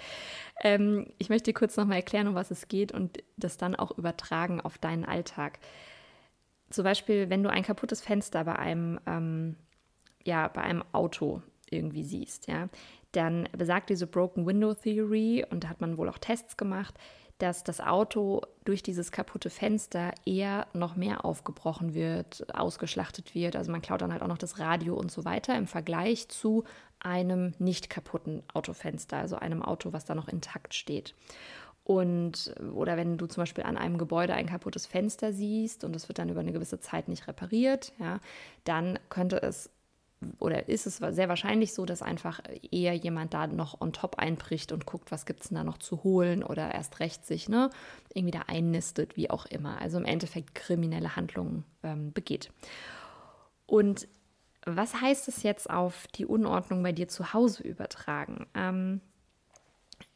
Ähm, 0.62 1.09
ich 1.18 1.28
möchte 1.28 1.50
dir 1.50 1.54
kurz 1.54 1.76
nochmal 1.76 1.99
erklären, 1.99 2.28
um 2.28 2.35
was 2.35 2.50
es 2.50 2.68
geht 2.68 2.90
und 2.90 3.23
das 3.37 3.59
dann 3.59 3.76
auch 3.76 3.97
übertragen 3.99 4.62
auf 4.62 4.78
deinen 4.78 5.04
Alltag. 5.04 5.59
Zum 6.71 6.85
Beispiel, 6.85 7.28
wenn 7.28 7.42
du 7.42 7.50
ein 7.50 7.64
kaputtes 7.64 8.00
Fenster 8.00 8.44
bei 8.44 8.56
einem, 8.56 8.99
ähm, 9.04 9.56
ja, 10.25 10.49
bei 10.49 10.62
einem 10.62 10.82
Auto 10.92 11.42
irgendwie 11.71 12.02
siehst, 12.02 12.49
ja, 12.49 12.68
dann 13.12 13.49
besagt 13.57 13.90
diese 13.90 14.07
Broken 14.07 14.47
Window 14.47 14.75
Theory, 14.75 15.45
und 15.50 15.64
da 15.64 15.69
hat 15.69 15.81
man 15.81 15.99
wohl 15.99 16.09
auch 16.09 16.19
Tests 16.19 16.57
gemacht, 16.57 16.95
dass 17.38 17.64
das 17.64 17.81
Auto 17.81 18.42
durch 18.64 18.83
dieses 18.83 19.11
kaputte 19.11 19.50
Fenster 19.50 20.12
eher 20.25 20.69
noch 20.75 20.95
mehr 20.95 21.25
aufgebrochen 21.25 21.92
wird, 21.92 22.47
ausgeschlachtet 22.54 23.35
wird. 23.35 23.57
Also 23.57 23.73
man 23.73 23.83
klaut 23.83 24.00
dann 24.00 24.12
halt 24.12 24.23
auch 24.23 24.28
noch 24.28 24.38
das 24.38 24.61
Radio 24.61 24.95
und 24.95 25.11
so 25.11 25.25
weiter 25.25 25.57
im 25.57 25.66
Vergleich 25.66 26.28
zu 26.28 26.62
einem 27.00 27.54
nicht 27.59 27.90
kaputten 27.90 28.45
Autofenster, 28.54 29.16
also 29.16 29.37
einem 29.37 29.61
Auto, 29.61 29.92
was 29.92 30.04
da 30.04 30.14
noch 30.14 30.28
intakt 30.28 30.75
steht. 30.75 31.14
Und 31.85 32.54
oder 32.75 32.97
wenn 32.97 33.19
du 33.19 33.26
zum 33.26 33.42
Beispiel 33.42 33.64
an 33.64 33.76
einem 33.76 33.99
Gebäude 33.99 34.35
ein 34.35 34.47
kaputtes 34.47 34.87
Fenster 34.87 35.33
siehst 35.33 35.83
und 35.83 35.97
es 35.97 36.07
wird 36.09 36.21
dann 36.21 36.28
über 36.28 36.40
eine 36.40 36.52
gewisse 36.52 36.78
Zeit 36.78 37.09
nicht 37.09 37.26
repariert, 37.26 37.92
ja, 37.99 38.21
dann 38.62 39.00
könnte 39.09 39.42
es 39.42 39.69
oder 40.38 40.69
ist 40.69 40.87
es 40.87 40.97
sehr 40.97 41.29
wahrscheinlich 41.29 41.75
so, 41.75 41.85
dass 41.85 42.02
einfach 42.02 42.41
eher 42.71 42.95
jemand 42.95 43.35
da 43.35 43.47
noch 43.47 43.81
on 43.81 43.93
top 43.93 44.19
einbricht 44.19 44.73
und 44.73 44.87
guckt, 44.87 45.11
was 45.11 45.26
gibt 45.26 45.43
es 45.43 45.50
da 45.50 45.64
noch 45.64 45.79
zu 45.79 46.05
holen 46.05 46.43
oder 46.43 46.73
erst 46.73 47.00
recht 47.00 47.26
sich 47.26 47.49
ne, 47.49 47.71
irgendwie 48.14 48.33
da 48.33 48.43
einnistet, 48.47 49.17
wie 49.17 49.31
auch 49.31 49.47
immer. 49.47 49.81
Also 49.81 49.99
im 49.99 50.05
Endeffekt 50.05 50.55
kriminelle 50.55 51.17
Handlungen 51.17 51.64
ähm, 51.83 52.12
begeht. 52.12 52.50
Und 53.67 54.09
was 54.64 55.00
heißt 55.00 55.29
es 55.29 55.43
jetzt 55.43 55.71
auf 55.71 56.07
die 56.09 56.26
Unordnung 56.26 56.83
bei 56.83 56.93
dir 56.93 57.09
zu 57.09 57.33
Hause 57.33 57.62
übertragen? 57.62 58.47
Ähm, 58.55 59.00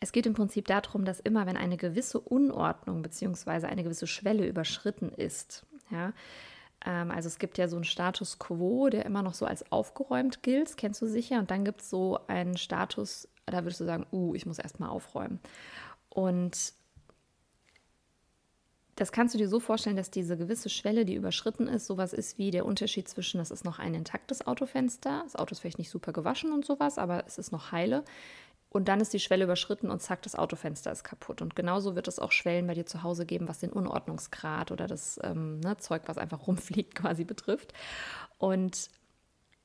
es 0.00 0.12
geht 0.12 0.26
im 0.26 0.34
Prinzip 0.34 0.66
darum, 0.66 1.04
dass 1.04 1.20
immer, 1.20 1.46
wenn 1.46 1.56
eine 1.56 1.76
gewisse 1.76 2.20
Unordnung 2.20 3.02
bzw. 3.02 3.66
eine 3.66 3.82
gewisse 3.82 4.06
Schwelle 4.06 4.46
überschritten 4.46 5.10
ist, 5.10 5.64
ja, 5.90 6.12
also 6.86 7.26
es 7.26 7.38
gibt 7.38 7.58
ja 7.58 7.66
so 7.68 7.76
einen 7.76 7.84
Status 7.84 8.38
quo, 8.38 8.88
der 8.88 9.04
immer 9.04 9.22
noch 9.22 9.34
so 9.34 9.44
als 9.44 9.70
aufgeräumt 9.72 10.42
gilt, 10.42 10.76
kennst 10.76 11.02
du 11.02 11.06
sicher. 11.06 11.38
Und 11.38 11.50
dann 11.50 11.64
gibt 11.64 11.80
es 11.80 11.90
so 11.90 12.20
einen 12.28 12.56
Status, 12.56 13.28
da 13.44 13.64
würdest 13.64 13.80
du 13.80 13.84
sagen, 13.84 14.06
uh, 14.12 14.34
ich 14.34 14.46
muss 14.46 14.58
erstmal 14.58 14.90
aufräumen. 14.90 15.40
Und 16.08 16.74
das 18.94 19.12
kannst 19.12 19.34
du 19.34 19.38
dir 19.38 19.48
so 19.48 19.60
vorstellen, 19.60 19.96
dass 19.96 20.10
diese 20.10 20.38
gewisse 20.38 20.70
Schwelle, 20.70 21.04
die 21.04 21.16
überschritten 21.16 21.68
ist, 21.68 21.86
sowas 21.86 22.14
ist 22.14 22.38
wie 22.38 22.50
der 22.50 22.64
Unterschied 22.64 23.08
zwischen, 23.08 23.38
das 23.38 23.50
ist 23.50 23.64
noch 23.64 23.78
ein 23.78 23.94
intaktes 23.94 24.46
Autofenster, 24.46 25.20
das 25.24 25.36
Auto 25.36 25.52
ist 25.52 25.60
vielleicht 25.60 25.78
nicht 25.78 25.90
super 25.90 26.12
gewaschen 26.12 26.50
und 26.52 26.64
sowas, 26.64 26.96
aber 26.96 27.24
es 27.26 27.36
ist 27.36 27.52
noch 27.52 27.72
heile, 27.72 28.04
und 28.76 28.88
dann 28.88 29.00
ist 29.00 29.14
die 29.14 29.20
Schwelle 29.20 29.44
überschritten 29.44 29.88
und 29.88 30.02
zack, 30.02 30.20
das 30.20 30.34
Autofenster 30.34 30.92
ist 30.92 31.02
kaputt. 31.02 31.40
Und 31.40 31.56
genauso 31.56 31.96
wird 31.96 32.08
es 32.08 32.18
auch 32.18 32.30
Schwellen 32.30 32.66
bei 32.66 32.74
dir 32.74 32.84
zu 32.84 33.02
Hause 33.02 33.24
geben, 33.24 33.48
was 33.48 33.58
den 33.58 33.72
Unordnungsgrad 33.72 34.70
oder 34.70 34.86
das 34.86 35.18
ähm, 35.24 35.60
ne, 35.60 35.78
Zeug, 35.78 36.02
was 36.04 36.18
einfach 36.18 36.46
rumfliegt, 36.46 36.94
quasi 36.94 37.24
betrifft. 37.24 37.72
Und 38.36 38.90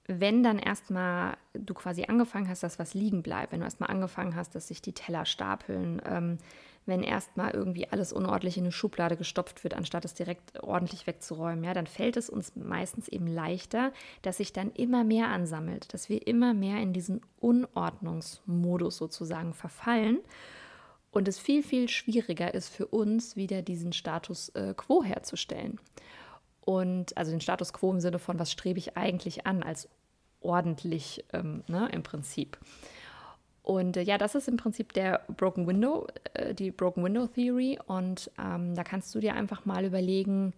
wenn 0.08 0.44
dann 0.44 0.60
erstmal 0.60 1.36
du 1.54 1.74
quasi 1.74 2.06
angefangen 2.06 2.48
hast, 2.48 2.64
dass 2.64 2.80
was 2.80 2.94
liegen 2.94 3.22
bleibt, 3.22 3.52
wenn 3.52 3.60
du 3.60 3.66
erstmal 3.66 3.90
angefangen 3.90 4.34
hast, 4.34 4.56
dass 4.56 4.70
sich 4.70 4.82
die 4.82 4.94
Teller 4.94 5.26
stapeln, 5.26 6.02
ähm, 6.06 6.38
wenn 6.86 7.04
erstmal 7.04 7.52
irgendwie 7.52 7.88
alles 7.88 8.12
unordentlich 8.12 8.58
in 8.58 8.64
eine 8.64 8.72
Schublade 8.72 9.16
gestopft 9.16 9.64
wird, 9.64 9.76
anstatt 9.76 10.06
es 10.06 10.14
direkt 10.14 10.62
ordentlich 10.64 11.06
wegzuräumen, 11.08 11.64
ja, 11.64 11.74
dann 11.74 11.88
fällt 11.88 12.18
es 12.18 12.30
uns 12.30 12.56
meistens 12.56 13.08
eben 13.08 13.28
leichter, 13.28 13.94
dass 14.24 14.38
sich 14.38 14.52
dann 14.52 14.72
immer 14.72 15.04
mehr 15.04 15.30
ansammelt, 15.30 15.94
dass 15.94 16.10
wir 16.10 16.26
immer 16.28 16.54
mehr 16.54 16.82
in 16.82 16.94
diesen 16.94 17.22
Unordnungsmodus 17.40 18.98
sozusagen 18.98 19.54
verfallen 19.54 20.20
und 21.12 21.28
es 21.28 21.38
viel, 21.38 21.62
viel 21.62 21.90
schwieriger 21.90 22.54
ist 22.54 22.70
für 22.70 22.88
uns, 22.88 23.36
wieder 23.36 23.62
diesen 23.62 23.94
Status 23.94 24.50
äh, 24.50 24.74
quo 24.76 25.04
herzustellen. 25.04 25.80
Und 26.62 27.18
also 27.18 27.32
den 27.32 27.42
Status 27.42 27.74
quo 27.74 27.92
im 27.92 28.00
Sinne 28.00 28.20
von, 28.20 28.40
was 28.40 28.52
strebe 28.52 28.80
ich 28.80 28.96
eigentlich 28.98 29.46
an 29.46 29.62
als 29.62 29.90
ordentlich 30.40 31.26
ähm, 31.34 31.64
ne, 31.68 31.90
im 31.92 32.02
Prinzip. 32.04 32.58
Und 33.64 33.98
äh, 33.98 34.02
ja, 34.02 34.18
das 34.18 34.36
ist 34.36 34.48
im 34.48 34.58
Prinzip 34.58 34.94
der 34.94 35.22
Broken 35.38 35.68
Window, 35.68 36.08
äh, 36.34 36.54
die 36.54 36.72
Broken 36.72 37.04
Window 37.04 37.28
Theory. 37.28 37.80
Und 37.86 38.32
ähm, 38.40 38.76
da 38.76 38.84
kannst 38.84 39.14
du 39.14 39.20
dir 39.20 39.36
einfach 39.36 39.66
mal 39.66 39.86
überlegen, 39.86 40.54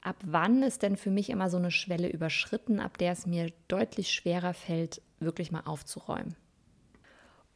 ab 0.00 0.16
wann 0.22 0.62
ist 0.62 0.82
denn 0.82 0.96
für 0.96 1.10
mich 1.10 1.30
immer 1.30 1.50
so 1.50 1.58
eine 1.58 1.70
Schwelle 1.70 2.08
überschritten, 2.08 2.80
ab 2.80 2.98
der 2.98 3.12
es 3.12 3.26
mir 3.26 3.52
deutlich 3.68 4.10
schwerer 4.12 4.54
fällt, 4.54 5.02
wirklich 5.20 5.52
mal 5.52 5.62
aufzuräumen. 5.64 6.34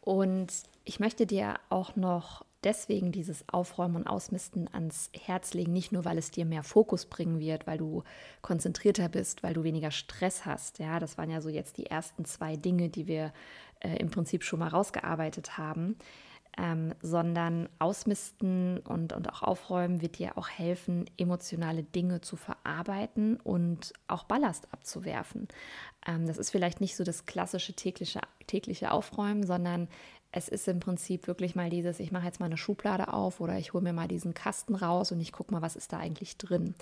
Und 0.00 0.52
ich 0.84 1.00
möchte 1.00 1.26
dir 1.26 1.54
auch 1.70 1.96
noch 1.96 2.44
deswegen 2.64 3.12
dieses 3.12 3.44
Aufräumen 3.48 3.96
und 3.96 4.06
Ausmisten 4.06 4.68
ans 4.72 5.10
Herz 5.12 5.54
legen, 5.54 5.72
nicht 5.72 5.92
nur, 5.92 6.04
weil 6.04 6.18
es 6.18 6.30
dir 6.30 6.44
mehr 6.44 6.62
Fokus 6.62 7.06
bringen 7.06 7.38
wird, 7.38 7.66
weil 7.66 7.78
du 7.78 8.02
konzentrierter 8.42 9.08
bist, 9.08 9.42
weil 9.42 9.54
du 9.54 9.62
weniger 9.62 9.90
Stress 9.90 10.46
hast. 10.46 10.78
Ja, 10.78 10.98
das 10.98 11.18
waren 11.18 11.30
ja 11.30 11.40
so 11.40 11.48
jetzt 11.48 11.76
die 11.78 11.86
ersten 11.86 12.24
zwei 12.24 12.56
Dinge, 12.56 12.88
die 12.88 13.06
wir 13.06 13.32
äh, 13.80 13.96
im 13.96 14.10
Prinzip 14.10 14.42
schon 14.42 14.58
mal 14.58 14.68
rausgearbeitet 14.68 15.58
haben. 15.58 15.96
Ähm, 16.56 16.94
sondern 17.02 17.68
ausmisten 17.80 18.78
und, 18.78 19.12
und 19.12 19.28
auch 19.28 19.42
aufräumen 19.42 20.00
wird 20.00 20.18
dir 20.18 20.38
auch 20.38 20.48
helfen, 20.48 21.06
emotionale 21.16 21.82
Dinge 21.82 22.20
zu 22.20 22.36
verarbeiten 22.36 23.40
und 23.40 23.92
auch 24.06 24.22
Ballast 24.22 24.68
abzuwerfen. 24.72 25.48
Ähm, 26.06 26.28
das 26.28 26.38
ist 26.38 26.50
vielleicht 26.50 26.80
nicht 26.80 26.94
so 26.94 27.02
das 27.02 27.26
klassische 27.26 27.72
tägliche, 27.72 28.20
tägliche 28.46 28.92
Aufräumen, 28.92 29.44
sondern 29.44 29.88
es 30.36 30.48
ist 30.48 30.66
im 30.66 30.80
Prinzip 30.80 31.28
wirklich 31.28 31.54
mal 31.54 31.70
dieses, 31.70 32.00
ich 32.00 32.10
mache 32.10 32.26
jetzt 32.26 32.40
mal 32.40 32.46
eine 32.46 32.56
Schublade 32.56 33.12
auf 33.12 33.40
oder 33.40 33.56
ich 33.56 33.72
hole 33.72 33.84
mir 33.84 33.92
mal 33.92 34.08
diesen 34.08 34.34
Kasten 34.34 34.74
raus 34.74 35.12
und 35.12 35.20
ich 35.20 35.32
gucke 35.32 35.52
mal, 35.52 35.62
was 35.62 35.76
ist 35.76 35.92
da 35.92 35.98
eigentlich 35.98 36.36
drin. 36.38 36.74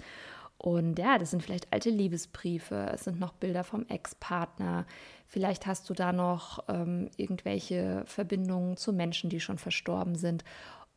Und 0.62 0.96
ja, 1.00 1.18
das 1.18 1.32
sind 1.32 1.42
vielleicht 1.42 1.72
alte 1.72 1.90
Liebesbriefe, 1.90 2.92
es 2.94 3.02
sind 3.02 3.18
noch 3.18 3.32
Bilder 3.32 3.64
vom 3.64 3.84
Ex-Partner, 3.88 4.86
vielleicht 5.26 5.66
hast 5.66 5.90
du 5.90 5.92
da 5.92 6.12
noch 6.12 6.62
ähm, 6.68 7.10
irgendwelche 7.16 8.04
Verbindungen 8.06 8.76
zu 8.76 8.92
Menschen, 8.92 9.28
die 9.28 9.40
schon 9.40 9.58
verstorben 9.58 10.14
sind. 10.14 10.44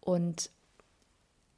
Und 0.02 0.52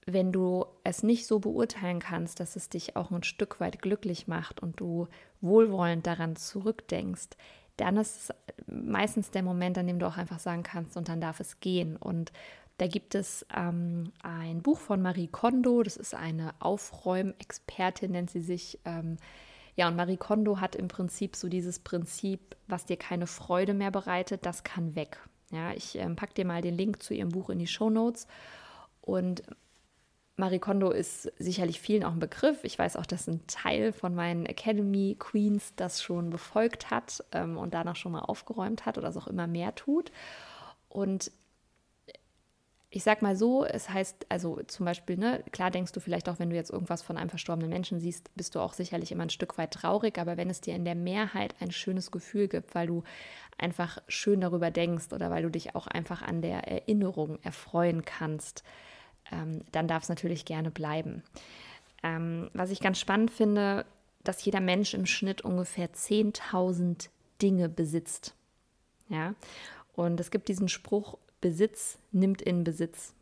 wenn 0.05 0.31
du 0.31 0.65
es 0.85 1.03
nicht 1.03 1.27
so 1.27 1.39
beurteilen 1.39 1.99
kannst, 1.99 2.39
dass 2.39 2.55
es 2.55 2.69
dich 2.69 2.95
auch 2.95 3.11
ein 3.11 3.23
Stück 3.23 3.59
weit 3.59 3.81
glücklich 3.81 4.25
macht 4.25 4.61
und 4.61 4.79
du 4.79 5.09
wohlwollend 5.41 6.07
daran 6.07 6.37
zurückdenkst, 6.37 7.31
dann 7.75 7.97
ist 7.97 8.29
es 8.29 8.35
meistens 8.67 9.31
der 9.31 9.43
Moment, 9.43 9.77
an 9.77 9.85
dem 9.85 9.99
du 9.99 10.07
auch 10.07 10.15
einfach 10.15 10.39
sagen 10.39 10.63
kannst, 10.63 10.95
und 10.95 11.09
dann 11.09 11.19
darf 11.19 11.41
es 11.41 11.59
gehen. 11.59 11.97
Und 11.97 12.31
da 12.77 12.87
gibt 12.87 13.15
es 13.15 13.45
ähm, 13.55 14.11
ein 14.21 14.61
Buch 14.61 14.79
von 14.79 15.01
Marie 15.01 15.27
Kondo, 15.27 15.81
das 15.81 15.97
ist 15.97 16.13
eine 16.13 16.53
Aufräumexpertin, 16.59 18.11
nennt 18.11 18.29
sie 18.29 18.41
sich. 18.41 18.79
Ähm, 18.85 19.17
ja, 19.75 19.87
und 19.87 19.95
Marie 19.95 20.17
Kondo 20.17 20.59
hat 20.59 20.75
im 20.75 20.87
Prinzip 20.87 21.35
so 21.35 21.49
dieses 21.49 21.79
Prinzip, 21.79 22.55
was 22.67 22.85
dir 22.85 22.97
keine 22.97 23.27
Freude 23.27 23.73
mehr 23.73 23.91
bereitet, 23.91 24.45
das 24.45 24.63
kann 24.63 24.95
weg. 24.95 25.19
Ja, 25.51 25.71
ich 25.73 25.97
ähm, 25.97 26.15
packe 26.15 26.33
dir 26.33 26.45
mal 26.45 26.61
den 26.61 26.75
Link 26.75 27.01
zu 27.01 27.13
ihrem 27.13 27.29
Buch 27.29 27.49
in 27.49 27.59
die 27.59 27.67
Show 27.67 27.89
Notes. 27.89 28.27
Und 29.01 29.43
Marie 30.35 30.59
Kondo 30.59 30.91
ist 30.91 31.31
sicherlich 31.39 31.79
vielen 31.79 32.03
auch 32.03 32.11
ein 32.11 32.19
Begriff. 32.19 32.63
Ich 32.63 32.77
weiß 32.77 32.95
auch, 32.97 33.07
dass 33.07 33.27
ein 33.27 33.45
Teil 33.47 33.91
von 33.91 34.13
meinen 34.13 34.45
Academy 34.45 35.15
Queens 35.17 35.73
das 35.75 36.03
schon 36.03 36.29
befolgt 36.29 36.91
hat 36.91 37.23
ähm, 37.31 37.57
und 37.57 37.73
danach 37.73 37.95
schon 37.95 38.11
mal 38.11 38.19
aufgeräumt 38.19 38.85
hat 38.85 38.99
oder 38.99 39.07
es 39.07 39.17
auch 39.17 39.27
immer 39.27 39.47
mehr 39.47 39.73
tut. 39.73 40.11
Und 40.89 41.31
ich 42.89 43.03
sag 43.03 43.21
mal 43.21 43.35
so, 43.35 43.65
es 43.65 43.89
heißt, 43.89 44.27
also 44.29 44.61
zum 44.67 44.85
Beispiel, 44.85 45.17
ne, 45.17 45.43
klar 45.51 45.71
denkst 45.71 45.91
du 45.91 45.99
vielleicht 45.99 46.29
auch, 46.29 46.39
wenn 46.39 46.49
du 46.49 46.55
jetzt 46.55 46.71
irgendwas 46.71 47.01
von 47.01 47.17
einem 47.17 47.29
verstorbenen 47.29 47.69
Menschen 47.69 47.99
siehst, 47.99 48.33
bist 48.35 48.55
du 48.55 48.61
auch 48.61 48.73
sicherlich 48.73 49.11
immer 49.11 49.23
ein 49.23 49.29
Stück 49.29 49.57
weit 49.57 49.71
traurig, 49.71 50.17
aber 50.17 50.37
wenn 50.37 50.49
es 50.49 50.61
dir 50.61 50.73
in 50.73 50.85
der 50.85 50.95
Mehrheit 50.95 51.53
ein 51.59 51.71
schönes 51.71 52.11
Gefühl 52.11 52.47
gibt, 52.47 52.75
weil 52.75 52.87
du 52.87 53.03
einfach 53.57 53.97
schön 54.07 54.39
darüber 54.39 54.71
denkst 54.71 55.11
oder 55.11 55.29
weil 55.29 55.43
du 55.43 55.49
dich 55.49 55.75
auch 55.75 55.87
einfach 55.87 56.21
an 56.21 56.41
der 56.41 56.65
Erinnerung 56.67 57.39
erfreuen 57.43 58.05
kannst, 58.05 58.63
ähm, 59.33 59.63
dann 59.73 59.89
darf 59.89 60.03
es 60.03 60.09
natürlich 60.09 60.45
gerne 60.45 60.71
bleiben. 60.71 61.23
Ähm, 62.03 62.49
was 62.53 62.71
ich 62.71 62.79
ganz 62.79 62.99
spannend 62.99 63.31
finde, 63.31 63.85
dass 64.23 64.43
jeder 64.45 64.61
Mensch 64.61 64.93
im 64.93 65.05
Schnitt 65.05 65.41
ungefähr 65.41 65.91
10.000 65.91 67.09
Dinge 67.41 67.67
besitzt. 67.67 68.33
Ja, 69.09 69.35
und 69.93 70.19
es 70.19 70.31
gibt 70.31 70.47
diesen 70.47 70.69
Spruch, 70.69 71.17
Besitz 71.41 71.99
nimmt 72.11 72.41
in 72.41 72.63
Besitz. 72.63 73.13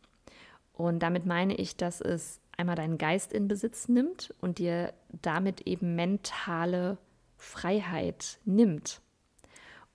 Und 0.74 1.00
damit 1.00 1.26
meine 1.26 1.56
ich, 1.56 1.78
dass 1.78 2.02
es 2.02 2.40
einmal 2.58 2.76
deinen 2.76 2.98
Geist 2.98 3.34
in 3.34 3.48
Besitz 3.48 3.88
nimmt 3.88 4.34
und 4.42 4.60
dir 4.60 4.94
damit 5.22 5.62
eben 5.62 5.96
mentale 5.96 6.98
Freiheit 7.38 8.40
nimmt. 8.46 9.02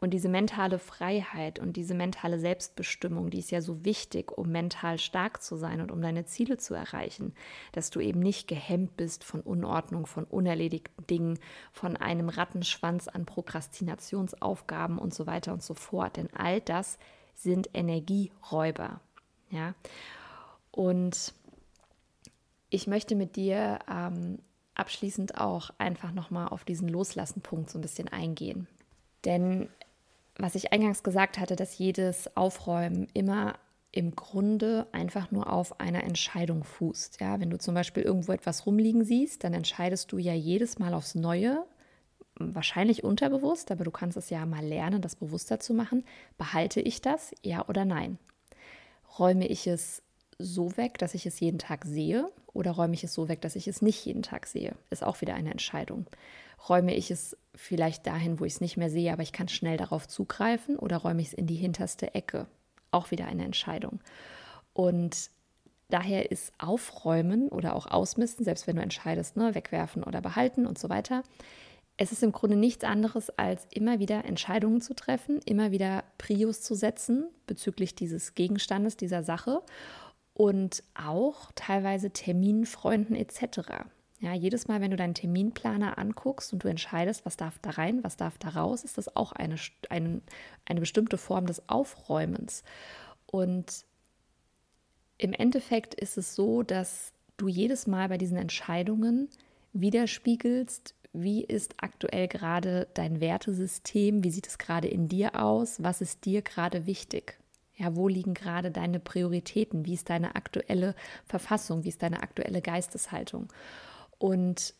Und 0.00 0.14
diese 0.14 0.30
mentale 0.30 0.78
Freiheit 0.78 1.58
und 1.58 1.76
diese 1.76 1.92
mentale 1.92 2.38
Selbstbestimmung, 2.38 3.28
die 3.28 3.38
ist 3.38 3.50
ja 3.50 3.60
so 3.60 3.84
wichtig, 3.84 4.32
um 4.32 4.50
mental 4.50 4.98
stark 4.98 5.42
zu 5.42 5.56
sein 5.56 5.82
und 5.82 5.90
um 5.90 6.00
deine 6.00 6.24
Ziele 6.24 6.56
zu 6.56 6.72
erreichen, 6.72 7.34
dass 7.72 7.90
du 7.90 8.00
eben 8.00 8.20
nicht 8.20 8.48
gehemmt 8.48 8.96
bist 8.96 9.24
von 9.24 9.42
Unordnung, 9.42 10.06
von 10.06 10.24
unerledigten 10.24 11.06
Dingen, 11.06 11.38
von 11.70 11.98
einem 11.98 12.30
Rattenschwanz 12.30 13.08
an 13.08 13.26
Prokrastinationsaufgaben 13.26 14.96
und 14.96 15.12
so 15.12 15.26
weiter 15.26 15.52
und 15.52 15.62
so 15.62 15.74
fort. 15.74 16.16
Denn 16.16 16.30
all 16.34 16.62
das 16.62 16.98
sind 17.34 17.70
Energieräuber. 17.74 19.00
Ja? 19.50 19.74
Und 20.70 21.34
ich 22.70 22.86
möchte 22.86 23.14
mit 23.14 23.36
dir 23.36 23.80
ähm, 23.90 24.38
abschließend 24.74 25.38
auch 25.38 25.70
einfach 25.78 26.12
nochmal 26.12 26.48
auf 26.48 26.64
diesen 26.64 26.88
Loslassen-Punkt 26.88 27.70
so 27.70 27.78
ein 27.78 27.82
bisschen 27.82 28.08
eingehen. 28.08 28.66
Denn 29.24 29.68
was 30.36 30.54
ich 30.54 30.72
eingangs 30.72 31.02
gesagt 31.02 31.38
hatte, 31.38 31.56
dass 31.56 31.76
jedes 31.76 32.34
Aufräumen 32.36 33.08
immer 33.12 33.58
im 33.92 34.14
Grunde 34.14 34.86
einfach 34.92 35.30
nur 35.30 35.52
auf 35.52 35.80
einer 35.80 36.04
Entscheidung 36.04 36.62
fußt. 36.64 37.20
Ja, 37.20 37.40
wenn 37.40 37.50
du 37.50 37.58
zum 37.58 37.74
Beispiel 37.74 38.04
irgendwo 38.04 38.32
etwas 38.32 38.64
rumliegen 38.64 39.04
siehst, 39.04 39.42
dann 39.42 39.52
entscheidest 39.52 40.12
du 40.12 40.18
ja 40.18 40.32
jedes 40.32 40.78
Mal 40.78 40.94
aufs 40.94 41.14
Neue, 41.16 41.64
wahrscheinlich 42.40 43.04
unterbewusst, 43.04 43.70
aber 43.70 43.84
du 43.84 43.90
kannst 43.90 44.16
es 44.16 44.30
ja 44.30 44.44
mal 44.46 44.64
lernen, 44.64 45.02
das 45.02 45.16
bewusster 45.16 45.60
zu 45.60 45.74
machen. 45.74 46.04
Behalte 46.38 46.80
ich 46.80 47.00
das, 47.02 47.32
ja 47.42 47.66
oder 47.68 47.84
nein? 47.84 48.18
Räume 49.18 49.46
ich 49.46 49.66
es 49.66 50.02
so 50.38 50.76
weg, 50.76 50.98
dass 50.98 51.14
ich 51.14 51.26
es 51.26 51.38
jeden 51.40 51.58
Tag 51.58 51.84
sehe, 51.84 52.30
oder 52.52 52.72
räume 52.72 52.94
ich 52.94 53.04
es 53.04 53.14
so 53.14 53.28
weg, 53.28 53.40
dass 53.42 53.56
ich 53.56 53.68
es 53.68 53.82
nicht 53.82 54.04
jeden 54.04 54.22
Tag 54.22 54.46
sehe? 54.46 54.74
Ist 54.90 55.04
auch 55.04 55.20
wieder 55.20 55.34
eine 55.34 55.50
Entscheidung. 55.50 56.06
Räume 56.68 56.94
ich 56.94 57.10
es 57.10 57.36
vielleicht 57.54 58.06
dahin, 58.06 58.40
wo 58.40 58.44
ich 58.44 58.54
es 58.54 58.60
nicht 58.60 58.76
mehr 58.76 58.90
sehe, 58.90 59.12
aber 59.12 59.22
ich 59.22 59.32
kann 59.32 59.48
schnell 59.48 59.76
darauf 59.76 60.08
zugreifen 60.08 60.76
oder 60.76 60.98
räume 60.98 61.22
ich 61.22 61.28
es 61.28 61.34
in 61.34 61.46
die 61.46 61.54
hinterste 61.54 62.14
Ecke? 62.14 62.46
Auch 62.90 63.10
wieder 63.10 63.26
eine 63.26 63.44
Entscheidung. 63.44 64.00
Und 64.72 65.30
daher 65.88 66.30
ist 66.30 66.52
Aufräumen 66.58 67.48
oder 67.48 67.76
auch 67.76 67.86
Ausmisten, 67.86 68.44
selbst 68.44 68.66
wenn 68.66 68.76
du 68.76 68.82
entscheidest, 68.82 69.36
ne, 69.36 69.54
wegwerfen 69.54 70.02
oder 70.02 70.20
behalten 70.20 70.66
und 70.66 70.78
so 70.78 70.88
weiter, 70.88 71.22
es 72.02 72.12
ist 72.12 72.22
im 72.22 72.32
Grunde 72.32 72.56
nichts 72.56 72.82
anderes, 72.82 73.28
als 73.28 73.66
immer 73.70 73.98
wieder 73.98 74.24
Entscheidungen 74.24 74.80
zu 74.80 74.94
treffen, 74.94 75.38
immer 75.44 75.70
wieder 75.70 76.02
Prios 76.16 76.62
zu 76.62 76.74
setzen 76.74 77.28
bezüglich 77.46 77.94
dieses 77.94 78.34
Gegenstandes, 78.34 78.96
dieser 78.96 79.22
Sache 79.22 79.60
und 80.32 80.82
auch 80.94 81.52
teilweise 81.54 82.10
Terminfreunden 82.10 83.14
etc. 83.14 83.84
Ja, 84.18 84.32
jedes 84.32 84.66
Mal, 84.66 84.80
wenn 84.80 84.92
du 84.92 84.96
deinen 84.96 85.12
Terminplaner 85.12 85.98
anguckst 85.98 86.54
und 86.54 86.64
du 86.64 86.68
entscheidest, 86.68 87.26
was 87.26 87.36
darf 87.36 87.58
da 87.58 87.68
rein, 87.68 88.02
was 88.02 88.16
darf 88.16 88.38
da 88.38 88.48
raus, 88.48 88.82
ist 88.82 88.96
das 88.96 89.14
auch 89.14 89.32
eine, 89.32 89.56
eine, 89.90 90.22
eine 90.64 90.80
bestimmte 90.80 91.18
Form 91.18 91.44
des 91.44 91.68
Aufräumens. 91.68 92.62
Und 93.26 93.84
im 95.18 95.34
Endeffekt 95.34 95.92
ist 95.92 96.16
es 96.16 96.34
so, 96.34 96.62
dass 96.62 97.12
du 97.36 97.46
jedes 97.46 97.86
Mal 97.86 98.08
bei 98.08 98.16
diesen 98.16 98.38
Entscheidungen 98.38 99.28
widerspiegelst, 99.74 100.94
wie 101.12 101.42
ist 101.44 101.74
aktuell 101.78 102.28
gerade 102.28 102.88
dein 102.94 103.20
Wertesystem, 103.20 104.22
wie 104.22 104.30
sieht 104.30 104.46
es 104.46 104.58
gerade 104.58 104.88
in 104.88 105.08
dir 105.08 105.40
aus, 105.40 105.82
was 105.82 106.00
ist 106.00 106.24
dir 106.24 106.42
gerade 106.42 106.86
wichtig. 106.86 107.38
Ja, 107.76 107.96
wo 107.96 108.08
liegen 108.08 108.34
gerade 108.34 108.70
deine 108.70 109.00
Prioritäten? 109.00 109.86
Wie 109.86 109.94
ist 109.94 110.10
deine 110.10 110.36
aktuelle 110.36 110.94
Verfassung? 111.24 111.82
Wie 111.82 111.88
ist 111.88 112.02
deine 112.02 112.22
aktuelle 112.22 112.60
Geisteshaltung? 112.60 113.50
Und 114.18 114.74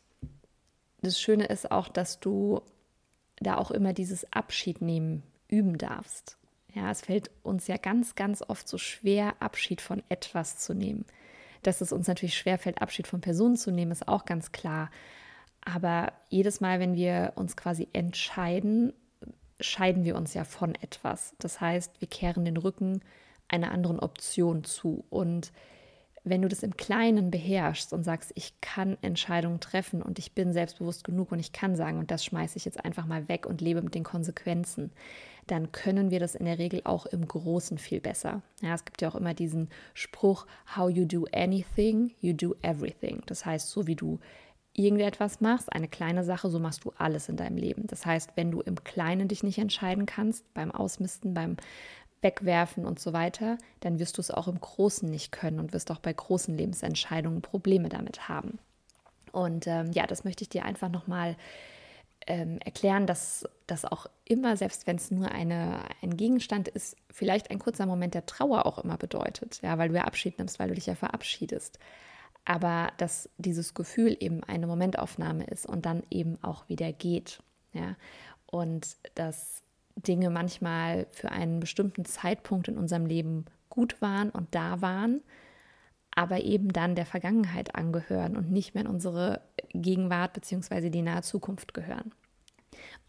das 1.01 1.19
Schöne 1.19 1.47
ist 1.47 1.71
auch, 1.71 1.89
dass 1.89 2.21
du 2.21 2.61
da 3.39 3.57
auch 3.57 3.71
immer 3.71 3.95
dieses 3.95 4.31
Abschied 4.35 4.83
nehmen 4.83 5.23
üben 5.49 5.79
darfst. 5.79 6.37
Ja, 6.75 6.91
es 6.91 7.01
fällt 7.01 7.31
uns 7.43 7.67
ja 7.67 7.79
ganz, 7.79 8.15
ganz 8.15 8.43
oft 8.47 8.69
so 8.69 8.77
schwer, 8.77 9.35
Abschied 9.41 9.81
von 9.81 10.03
etwas 10.11 10.59
zu 10.59 10.75
nehmen. 10.75 11.07
Dass 11.63 11.81
es 11.81 11.93
uns 11.93 12.07
natürlich 12.07 12.37
schwer 12.37 12.59
fällt, 12.59 12.81
Abschied 12.81 13.07
von 13.07 13.23
Personen 13.23 13.57
zu 13.57 13.71
nehmen, 13.71 13.93
ist 13.93 14.09
auch 14.09 14.27
ganz 14.27 14.53
klar. 14.53 14.91
Aber 15.63 16.13
jedes 16.29 16.61
Mal, 16.61 16.81
wenn 16.81 16.95
wir 16.95 17.33
uns 17.37 17.57
quasi 17.57 17.89
entscheiden, 17.93 18.93
scheiden 19.61 20.05
wir 20.05 20.17
uns 20.17 20.35
ja 20.35 20.45
von 20.45 20.75
etwas. 20.77 21.35
Das 21.39 21.61
heißt, 21.61 22.01
wir 22.01 22.09
kehren 22.09 22.45
den 22.45 22.57
Rücken 22.57 23.03
einer 23.49 23.73
anderen 23.73 23.99
Option 23.99 24.65
zu. 24.65 25.05
Und 25.11 25.53
wenn 26.25 26.43
du 26.43 26.49
das 26.49 26.63
im 26.63 26.77
Kleinen 26.77 27.31
beherrschst 27.31 27.93
und 27.93 28.05
sagst, 28.05 28.33
ich 28.35 28.61
kann 28.61 28.99
Entscheidungen 29.03 29.61
treffen 29.61 30.03
und 30.03 30.19
ich 30.19 30.33
bin 30.33 30.53
selbstbewusst 30.53 31.05
genug 31.05 31.33
und 31.33 31.41
ich 31.41 31.53
kann 31.53 31.77
sagen, 31.77 31.99
und 31.99 32.11
das 32.11 32.25
schmeiße 32.25 32.57
ich 32.57 32.65
jetzt 32.65 32.85
einfach 32.85 33.07
mal 33.07 33.29
weg 33.29 33.47
und 33.47 33.61
lebe 33.61 33.83
mit 33.83 33.95
den 33.95 34.05
Konsequenzen, 34.05 34.93
dann 35.47 35.73
können 35.73 36.11
wir 36.11 36.21
das 36.21 36.35
in 36.35 36.45
der 36.45 36.59
Regel 36.59 36.83
auch 36.85 37.07
im 37.07 37.27
Großen 37.27 37.79
viel 37.79 38.01
besser. 38.01 38.43
Ja, 38.61 38.75
es 38.75 38.85
gibt 38.85 39.01
ja 39.03 39.09
auch 39.09 39.15
immer 39.15 39.35
diesen 39.35 39.69
Spruch, 39.95 40.47
how 40.77 40.91
you 40.91 41.07
do 41.07 41.27
anything, 41.33 42.13
you 42.21 42.35
do 42.35 42.55
everything. 42.63 43.23
Das 43.27 43.47
heißt, 43.47 43.71
so 43.71 43.87
wie 43.87 43.97
du 43.97 44.21
irgendetwas 44.73 45.41
machst, 45.41 45.73
eine 45.73 45.89
kleine 45.89 46.25
Sache, 46.25 46.49
so 46.49 46.59
machst 46.59 46.85
du 46.85 46.93
alles 46.97 47.29
in 47.29 47.37
deinem 47.37 47.57
Leben. 47.57 47.87
Das 47.87 48.07
heißt, 48.07 48.31
wenn 48.37 48.51
du 48.51 48.61
im 48.61 48.83
Kleinen 48.85 49.29
dich 49.29 49.43
nicht 49.43 49.59
entscheiden 49.59 50.07
kannst, 50.07 50.53
beim 50.55 50.71
Ausmisten, 50.71 51.35
beim 51.35 51.57
wegwerfen 52.23 52.85
und 52.85 53.01
so 53.01 53.13
weiter, 53.13 53.59
dann 53.81 53.99
wirst 53.99 54.19
du 54.19 54.21
es 54.21 54.31
auch 54.31 54.49
im 54.49 54.61
Großen 54.61 55.09
nicht 55.09 55.33
können 55.33 55.59
und 55.59 55.73
wirst 55.73 55.91
auch 55.91 55.99
bei 55.99 56.13
großen 56.13 56.57
Lebensentscheidungen 56.57 57.43
Probleme 57.43 57.89
damit 57.89 58.29
haben. 58.29 58.59
Und 59.33 59.67
ähm, 59.67 59.91
ja, 59.93 60.07
das 60.07 60.25
möchte 60.25 60.43
ich 60.43 60.49
dir 60.49 60.65
einfach 60.65 60.89
nochmal 60.89 61.37
ähm, 62.27 62.59
erklären, 62.65 63.07
dass 63.07 63.49
das 63.67 63.85
auch 63.85 64.07
immer, 64.25 64.57
selbst 64.57 64.87
wenn 64.87 64.97
es 64.97 65.11
nur 65.11 65.31
eine, 65.31 65.81
ein 66.03 66.17
Gegenstand 66.17 66.69
ist, 66.69 66.97
vielleicht 67.11 67.51
ein 67.51 67.59
kurzer 67.59 67.87
Moment 67.87 68.15
der 68.15 68.27
Trauer 68.27 68.67
auch 68.67 68.79
immer 68.79 68.99
bedeutet, 68.99 69.61
ja, 69.63 69.79
weil 69.79 69.89
du 69.89 69.97
ja 69.97 70.05
Abschied 70.05 70.39
nimmst, 70.39 70.59
weil 70.59 70.69
du 70.69 70.75
dich 70.75 70.87
ja 70.87 70.95
verabschiedest. 70.95 71.79
Aber 72.45 72.93
dass 72.97 73.29
dieses 73.39 73.75
Gefühl 73.75 74.17
eben 74.19 74.43
eine 74.45 74.67
Momentaufnahme 74.67 75.45
ist 75.45 75.67
und 75.67 75.87
dann 75.87 76.03
eben 76.11 76.39
auch 76.43 76.69
wieder 76.69 76.93
geht. 76.93 77.41
Ja, 77.73 77.97
und 78.47 78.97
dass 79.15 79.63
Dinge 79.95 80.31
manchmal 80.31 81.07
für 81.11 81.31
einen 81.31 81.61
bestimmten 81.61 82.05
Zeitpunkt 82.05 82.69
in 82.69 82.79
unserem 82.79 83.07
Leben 83.07 83.45
gut 83.69 84.01
waren 84.03 84.31
und 84.31 84.55
da 84.55 84.81
waren, 84.81 85.23
aber 86.11 86.43
eben 86.43 86.73
dann 86.73 86.97
der 86.97 87.07
Vergangenheit 87.07 87.75
angehören 87.77 88.37
und 88.37 88.51
nicht 88.51 88.75
mehr 88.75 88.85
in 88.85 88.91
unsere 88.91 89.41
Gegenwart 89.73 90.33
bzw. 90.33 90.91
die 90.91 91.03
nahe 91.03 91.23
Zukunft 91.23 91.73
gehören. 91.75 92.13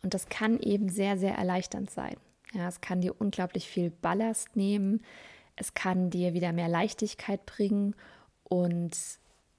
Und 0.04 0.14
das 0.14 0.30
kann 0.30 0.60
eben 0.60 0.90
sehr, 0.90 1.18
sehr 1.18 1.36
erleichternd 1.36 1.90
sein. 1.90 2.16
Ja, 2.54 2.68
es 2.68 2.82
kann 2.82 3.02
dir 3.02 3.20
unglaublich 3.20 3.68
viel 3.68 3.90
Ballast 3.90 4.56
nehmen, 4.56 5.02
es 5.56 5.74
kann 5.74 6.10
dir 6.10 6.34
wieder 6.34 6.54
mehr 6.54 6.68
Leichtigkeit 6.68 7.46
bringen 7.46 7.96
und 8.44 8.98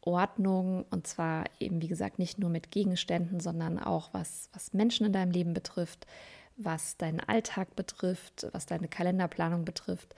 Ordnung 0.03 0.85
und 0.91 1.07
zwar 1.07 1.45
eben, 1.61 1.81
wie 1.81 1.89
gesagt, 1.89 2.19
nicht 2.19 2.39
nur 2.39 2.51
mit 2.51 2.71
Gegenständen, 2.71 3.41
sondern 3.41 3.79
auch 3.79 4.11
was, 4.13 4.49
was 4.53 4.73
Menschen 4.73 5.07
in 5.07 5.13
deinem 5.13 5.31
Leben 5.31 5.55
betrifft, 5.55 6.07
was 6.57 6.97
deinen 6.97 7.21
Alltag 7.21 7.75
betrifft, 7.77 8.47
was 8.53 8.67
deine 8.67 8.89
Kalenderplanung 8.89 9.65
betrifft. 9.65 10.15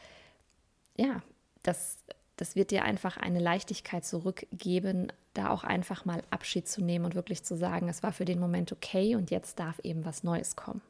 Ja, 0.96 1.22
das, 1.62 1.98
das 2.36 2.56
wird 2.56 2.70
dir 2.70 2.84
einfach 2.84 3.16
eine 3.16 3.40
Leichtigkeit 3.40 4.04
zurückgeben, 4.04 5.12
da 5.34 5.50
auch 5.50 5.64
einfach 5.64 6.04
mal 6.04 6.22
Abschied 6.30 6.68
zu 6.68 6.82
nehmen 6.82 7.04
und 7.04 7.14
wirklich 7.14 7.44
zu 7.44 7.56
sagen, 7.56 7.88
es 7.88 8.02
war 8.02 8.12
für 8.12 8.24
den 8.24 8.40
Moment 8.40 8.72
okay 8.72 9.16
und 9.16 9.30
jetzt 9.30 9.58
darf 9.58 9.80
eben 9.80 10.04
was 10.04 10.22
Neues 10.22 10.56
kommen. 10.56 10.82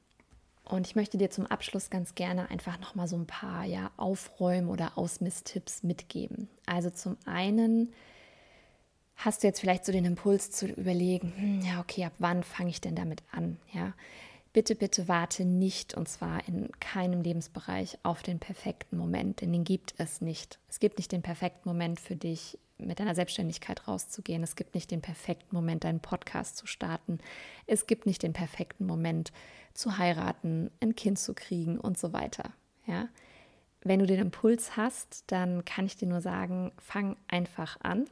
Und 0.64 0.86
ich 0.86 0.96
möchte 0.96 1.18
dir 1.18 1.30
zum 1.30 1.46
Abschluss 1.46 1.90
ganz 1.90 2.14
gerne 2.14 2.50
einfach 2.50 2.80
noch 2.80 2.94
mal 2.94 3.06
so 3.06 3.16
ein 3.16 3.26
paar 3.26 3.64
ja 3.64 3.90
Aufräumen 3.96 4.68
oder 4.68 4.96
Ausmisttipps 4.96 5.82
mitgeben. 5.82 6.48
Also 6.64 6.90
zum 6.90 7.18
einen 7.26 7.92
hast 9.16 9.42
du 9.42 9.46
jetzt 9.46 9.60
vielleicht 9.60 9.84
so 9.84 9.92
den 9.92 10.04
Impuls 10.04 10.50
zu 10.50 10.66
überlegen, 10.66 11.32
hm, 11.36 11.60
ja 11.62 11.80
okay, 11.80 12.04
ab 12.04 12.12
wann 12.18 12.42
fange 12.42 12.70
ich 12.70 12.80
denn 12.80 12.94
damit 12.94 13.22
an? 13.30 13.58
Ja, 13.72 13.92
bitte, 14.52 14.74
bitte 14.74 15.08
warte 15.08 15.44
nicht, 15.44 15.94
und 15.94 16.08
zwar 16.08 16.46
in 16.48 16.70
keinem 16.80 17.22
Lebensbereich, 17.22 17.98
auf 18.02 18.22
den 18.22 18.38
perfekten 18.38 18.96
Moment, 18.96 19.40
denn 19.40 19.52
den 19.52 19.64
gibt 19.64 19.94
es 19.98 20.20
nicht. 20.20 20.58
Es 20.68 20.80
gibt 20.80 20.98
nicht 20.98 21.12
den 21.12 21.22
perfekten 21.22 21.68
Moment 21.68 22.00
für 22.00 22.16
dich, 22.16 22.58
mit 22.76 22.98
deiner 22.98 23.14
Selbstständigkeit 23.14 23.86
rauszugehen. 23.86 24.42
Es 24.42 24.56
gibt 24.56 24.74
nicht 24.74 24.90
den 24.90 25.00
perfekten 25.00 25.54
Moment, 25.54 25.84
deinen 25.84 26.00
Podcast 26.00 26.56
zu 26.56 26.66
starten. 26.66 27.18
Es 27.66 27.86
gibt 27.86 28.04
nicht 28.04 28.22
den 28.22 28.32
perfekten 28.32 28.84
Moment, 28.84 29.32
zu 29.74 29.98
heiraten, 29.98 30.70
ein 30.80 30.94
Kind 30.94 31.18
zu 31.18 31.34
kriegen 31.34 31.78
und 31.78 31.98
so 31.98 32.12
weiter. 32.12 32.52
Ja? 32.86 33.08
Wenn 33.82 33.98
du 33.98 34.06
den 34.06 34.20
Impuls 34.20 34.76
hast, 34.76 35.24
dann 35.26 35.64
kann 35.64 35.86
ich 35.86 35.96
dir 35.96 36.08
nur 36.08 36.20
sagen, 36.20 36.72
fang 36.78 37.16
einfach 37.28 37.78
an 37.80 38.06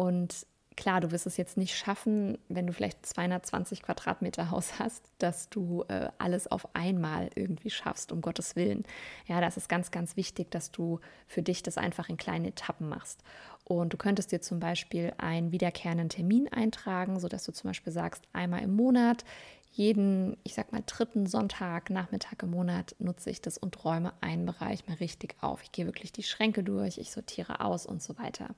und 0.00 0.46
klar, 0.76 1.02
du 1.02 1.10
wirst 1.10 1.26
es 1.26 1.36
jetzt 1.36 1.58
nicht 1.58 1.76
schaffen, 1.76 2.38
wenn 2.48 2.66
du 2.66 2.72
vielleicht 2.72 3.04
220 3.04 3.82
Quadratmeter 3.82 4.50
Haus 4.50 4.78
hast, 4.78 5.12
dass 5.18 5.50
du 5.50 5.84
äh, 5.88 6.08
alles 6.16 6.50
auf 6.50 6.74
einmal 6.74 7.28
irgendwie 7.34 7.68
schaffst, 7.68 8.10
um 8.10 8.22
Gottes 8.22 8.56
Willen. 8.56 8.84
Ja, 9.26 9.42
das 9.42 9.58
ist 9.58 9.68
ganz, 9.68 9.90
ganz 9.90 10.16
wichtig, 10.16 10.50
dass 10.50 10.70
du 10.70 10.98
für 11.26 11.42
dich 11.42 11.62
das 11.62 11.76
einfach 11.76 12.08
in 12.08 12.16
kleine 12.16 12.48
Etappen 12.48 12.88
machst. 12.88 13.22
Und 13.64 13.92
du 13.92 13.98
könntest 13.98 14.32
dir 14.32 14.40
zum 14.40 14.58
Beispiel 14.58 15.12
einen 15.18 15.52
wiederkehrenden 15.52 16.08
Termin 16.08 16.48
eintragen, 16.50 17.20
sodass 17.20 17.44
du 17.44 17.52
zum 17.52 17.68
Beispiel 17.68 17.92
sagst, 17.92 18.24
einmal 18.32 18.62
im 18.62 18.74
Monat, 18.74 19.26
jeden, 19.72 20.38
ich 20.44 20.54
sag 20.54 20.72
mal, 20.72 20.82
dritten 20.84 21.26
Sonntag, 21.26 21.90
Nachmittag 21.90 22.42
im 22.42 22.52
Monat 22.52 22.96
nutze 22.98 23.28
ich 23.28 23.40
das 23.40 23.58
und 23.58 23.84
räume 23.84 24.14
einen 24.22 24.46
Bereich 24.46 24.88
mal 24.88 24.94
richtig 24.94 25.36
auf. 25.42 25.62
Ich 25.62 25.72
gehe 25.72 25.84
wirklich 25.86 26.10
die 26.10 26.22
Schränke 26.22 26.64
durch, 26.64 26.96
ich 26.96 27.12
sortiere 27.12 27.60
aus 27.60 27.86
und 27.86 28.02
so 28.02 28.18
weiter. 28.18 28.48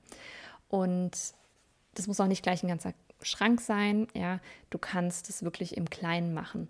Und 0.69 1.11
das 1.95 2.07
muss 2.07 2.19
auch 2.19 2.27
nicht 2.27 2.43
gleich 2.43 2.63
ein 2.63 2.69
ganzer 2.69 2.93
Schrank 3.21 3.61
sein. 3.61 4.07
Ja, 4.13 4.39
du 4.69 4.77
kannst 4.77 5.29
es 5.29 5.43
wirklich 5.43 5.77
im 5.77 5.89
Kleinen 5.89 6.33
machen. 6.33 6.69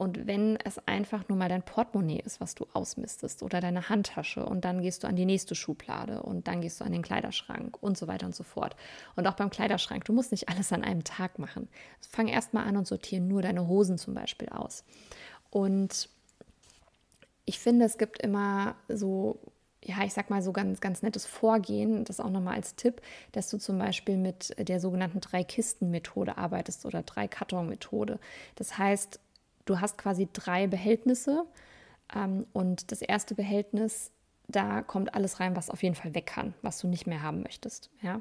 Und 0.00 0.26
wenn 0.26 0.56
es 0.56 0.78
einfach 0.88 1.28
nur 1.28 1.36
mal 1.36 1.50
dein 1.50 1.62
Portemonnaie 1.62 2.22
ist, 2.24 2.40
was 2.40 2.54
du 2.54 2.66
ausmistest 2.72 3.42
oder 3.42 3.60
deine 3.60 3.90
Handtasche 3.90 4.42
und 4.46 4.64
dann 4.64 4.80
gehst 4.80 5.02
du 5.02 5.06
an 5.06 5.14
die 5.14 5.26
nächste 5.26 5.54
Schublade 5.54 6.22
und 6.22 6.48
dann 6.48 6.62
gehst 6.62 6.80
du 6.80 6.86
an 6.86 6.92
den 6.92 7.02
Kleiderschrank 7.02 7.76
und 7.82 7.98
so 7.98 8.08
weiter 8.08 8.24
und 8.24 8.34
so 8.34 8.42
fort. 8.42 8.76
Und 9.14 9.26
auch 9.26 9.34
beim 9.34 9.50
Kleiderschrank, 9.50 10.06
du 10.06 10.14
musst 10.14 10.30
nicht 10.30 10.48
alles 10.48 10.72
an 10.72 10.84
einem 10.84 11.04
Tag 11.04 11.38
machen. 11.38 11.68
Fang 12.00 12.28
erst 12.28 12.54
mal 12.54 12.64
an 12.64 12.78
und 12.78 12.86
sortiere 12.86 13.20
nur 13.20 13.42
deine 13.42 13.68
Hosen 13.68 13.98
zum 13.98 14.14
Beispiel 14.14 14.48
aus. 14.48 14.84
Und 15.50 16.08
ich 17.44 17.58
finde, 17.58 17.84
es 17.84 17.98
gibt 17.98 18.22
immer 18.22 18.76
so 18.88 19.38
ja, 19.84 20.04
ich 20.04 20.12
sag 20.12 20.28
mal 20.28 20.42
so 20.42 20.52
ganz, 20.52 20.80
ganz 20.80 21.02
nettes 21.02 21.24
Vorgehen, 21.24 22.04
das 22.04 22.20
auch 22.20 22.30
nochmal 22.30 22.54
als 22.54 22.74
Tipp, 22.74 23.00
dass 23.32 23.48
du 23.48 23.58
zum 23.58 23.78
Beispiel 23.78 24.16
mit 24.16 24.54
der 24.58 24.78
sogenannten 24.78 25.20
Drei-Kisten-Methode 25.20 26.36
arbeitest 26.36 26.84
oder 26.84 27.02
Drei-Karton-Methode. 27.02 28.18
Das 28.56 28.76
heißt, 28.76 29.20
du 29.64 29.80
hast 29.80 29.96
quasi 29.96 30.28
drei 30.32 30.66
Behältnisse 30.66 31.44
ähm, 32.14 32.46
und 32.52 32.92
das 32.92 33.00
erste 33.00 33.34
Behältnis, 33.34 34.10
da 34.48 34.82
kommt 34.82 35.14
alles 35.14 35.40
rein, 35.40 35.56
was 35.56 35.70
auf 35.70 35.82
jeden 35.82 35.94
Fall 35.94 36.14
weg 36.14 36.26
kann, 36.26 36.54
was 36.60 36.80
du 36.80 36.88
nicht 36.88 37.06
mehr 37.06 37.22
haben 37.22 37.42
möchtest. 37.42 37.90
Ja? 38.02 38.20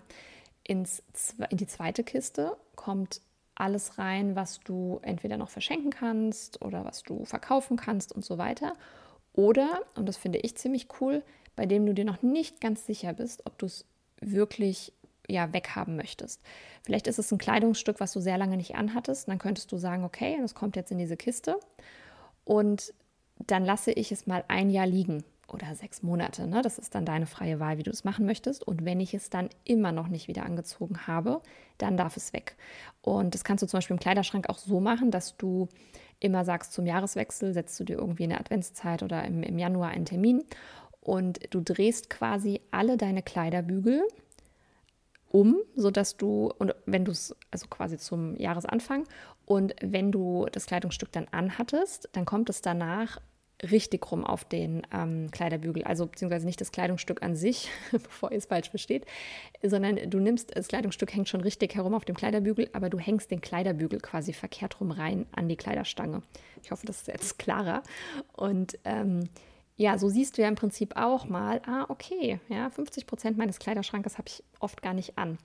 Ins, 0.64 1.04
in 1.50 1.58
die 1.58 1.68
zweite 1.68 2.04
Kiste 2.04 2.56
kommt 2.76 3.22
alles 3.56 3.98
rein, 3.98 4.38
was 4.38 4.62
du 4.62 5.00
entweder 5.02 5.38
noch 5.38 5.50
verschenken 5.50 5.90
kannst 5.90 6.62
oder 6.62 6.86
was 6.86 7.04
du 7.04 7.26
verkaufen 7.26 7.76
kannst 7.76 8.14
und 8.14 8.24
so 8.24 8.38
weiter. 8.38 8.76
Oder, 9.34 9.82
und 9.96 10.08
das 10.08 10.18
finde 10.18 10.40
ich 10.40 10.56
ziemlich 10.56 10.88
cool, 11.02 11.24
bei 11.60 11.66
dem 11.66 11.86
du 11.86 11.94
dir 11.94 12.06
noch 12.06 12.22
nicht 12.22 12.62
ganz 12.62 12.86
sicher 12.86 13.12
bist, 13.12 13.46
ob 13.46 13.58
du 13.58 13.66
es 13.66 13.84
wirklich 14.22 14.94
ja, 15.28 15.52
weghaben 15.52 15.98
möchtest. 15.98 16.42
Vielleicht 16.86 17.06
ist 17.06 17.20
es 17.20 17.34
ein 17.34 17.38
Kleidungsstück, 17.38 18.00
was 18.00 18.14
du 18.14 18.22
sehr 18.22 18.38
lange 18.38 18.56
nicht 18.56 18.76
anhattest. 18.76 19.28
Dann 19.28 19.40
könntest 19.40 19.70
du 19.74 19.78
sagen, 19.78 20.06
okay, 20.06 20.38
das 20.42 20.56
kommt 20.56 20.78
jetzt 20.78 20.90
in 20.90 20.98
diese 20.98 21.18
Kiste 21.18 21.60
und 22.46 22.94
dann 23.46 23.66
lasse 23.66 23.92
ich 23.92 24.14
es 24.14 24.26
mal 24.26 24.46
ein 24.48 24.70
Jahr 24.70 24.88
liegen 24.88 25.26
oder 25.54 25.76
sechs 25.76 26.02
Monate. 26.02 26.48
Ne? 26.48 26.62
Das 26.62 26.78
ist 26.78 26.96
dann 26.96 27.04
deine 27.04 27.26
freie 27.26 27.60
Wahl, 27.60 27.78
wie 27.78 27.84
du 27.84 27.92
es 27.92 28.06
machen 28.06 28.26
möchtest. 28.26 28.66
Und 28.66 28.86
wenn 28.86 29.02
ich 29.02 29.14
es 29.14 29.30
dann 29.30 29.50
immer 29.66 29.92
noch 29.92 30.08
nicht 30.08 30.30
wieder 30.30 30.46
angezogen 30.46 31.08
habe, 31.08 31.42
dann 31.78 31.98
darf 31.98 32.16
es 32.16 32.32
weg. 32.32 32.56
Und 33.02 33.34
das 33.34 33.44
kannst 33.44 33.64
du 33.64 33.68
zum 33.68 33.80
Beispiel 33.80 33.96
im 33.96 34.00
Kleiderschrank 34.00 34.48
auch 34.48 34.60
so 34.60 34.80
machen, 34.80 35.12
dass 35.12 35.36
du 35.36 35.68
immer 36.20 36.44
sagst, 36.46 36.74
zum 36.74 36.86
Jahreswechsel 36.86 37.54
setzt 37.54 37.80
du 37.80 37.84
dir 37.84 37.98
irgendwie 37.98 38.24
in 38.24 38.30
der 38.30 38.40
Adventszeit 38.40 39.04
oder 39.04 39.24
im, 39.26 39.42
im 39.44 39.58
Januar 39.58 39.90
einen 39.90 40.06
Termin 40.06 40.44
und 41.02 41.40
du 41.54 41.62
drehst 41.62 42.10
quasi 42.10 42.62
alle 42.72 42.98
deine 42.98 43.24
Kleiderbügel 43.24 44.04
um, 45.32 45.58
sodass 45.76 46.18
du, 46.18 46.52
und 46.58 46.74
wenn 46.86 47.06
du 47.06 47.12
es, 47.12 47.36
also 47.52 47.68
quasi 47.68 47.98
zum 47.98 48.36
Jahresanfang, 48.38 49.06
und 49.46 49.76
wenn 49.82 50.12
du 50.12 50.48
das 50.52 50.66
Kleidungsstück 50.66 51.12
dann 51.12 51.28
anhattest, 51.32 52.10
dann 52.14 52.26
kommt 52.26 52.50
es 52.50 52.62
danach 52.62 53.20
richtig 53.72 54.10
rum 54.12 54.26
auf 54.26 54.46
den 54.46 54.84
ähm, 54.94 55.30
Kleiderbügel. 55.32 55.84
Also 55.84 56.06
beziehungsweise 56.06 56.46
nicht 56.46 56.62
das 56.62 56.72
Kleidungsstück 56.72 57.22
an 57.22 57.36
sich, 57.36 57.70
bevor 57.92 58.32
ihr 58.32 58.38
es 58.38 58.46
falsch 58.46 58.70
versteht, 58.70 59.06
sondern 59.62 60.10
du 60.10 60.20
nimmst, 60.20 60.56
das 60.56 60.68
Kleidungsstück 60.68 61.14
hängt 61.14 61.30
schon 61.30 61.42
richtig 61.42 61.76
herum 61.76 61.94
auf 61.94 62.06
dem 62.06 62.16
Kleiderbügel, 62.16 62.70
aber 62.74 62.90
du 62.90 63.00
hängst 63.00 63.32
den 63.32 63.42
Kleiderbügel 63.42 64.00
quasi 64.00 64.34
verkehrt 64.34 64.80
rum 64.80 64.92
rein 64.92 65.26
an 65.34 65.50
die 65.50 65.58
Kleiderstange. 65.58 66.22
Ich 66.64 66.72
hoffe, 66.72 66.86
das 66.86 67.02
ist 67.02 67.08
jetzt 67.08 67.40
klarer. 67.40 67.84
Und 68.34 68.80
ähm, 68.86 69.30
ja, 69.80 69.98
so 69.98 70.10
siehst 70.10 70.38
du 70.38 70.42
ja 70.42 70.50
im 70.50 70.56
Prinzip 70.56 70.98
auch 70.98 71.30
mal, 71.30 71.62
ah, 71.66 71.86
okay, 71.88 72.42
ja, 72.50 72.70
50 72.70 73.08
Prozent 73.08 73.38
meines 73.38 73.60
Kleiderschrankes 73.60 74.18
habe 74.18 74.28
ich 74.28 74.44
oft 74.60 74.82
gar 74.82 74.94
nicht 74.94 75.18
an. 75.18 75.38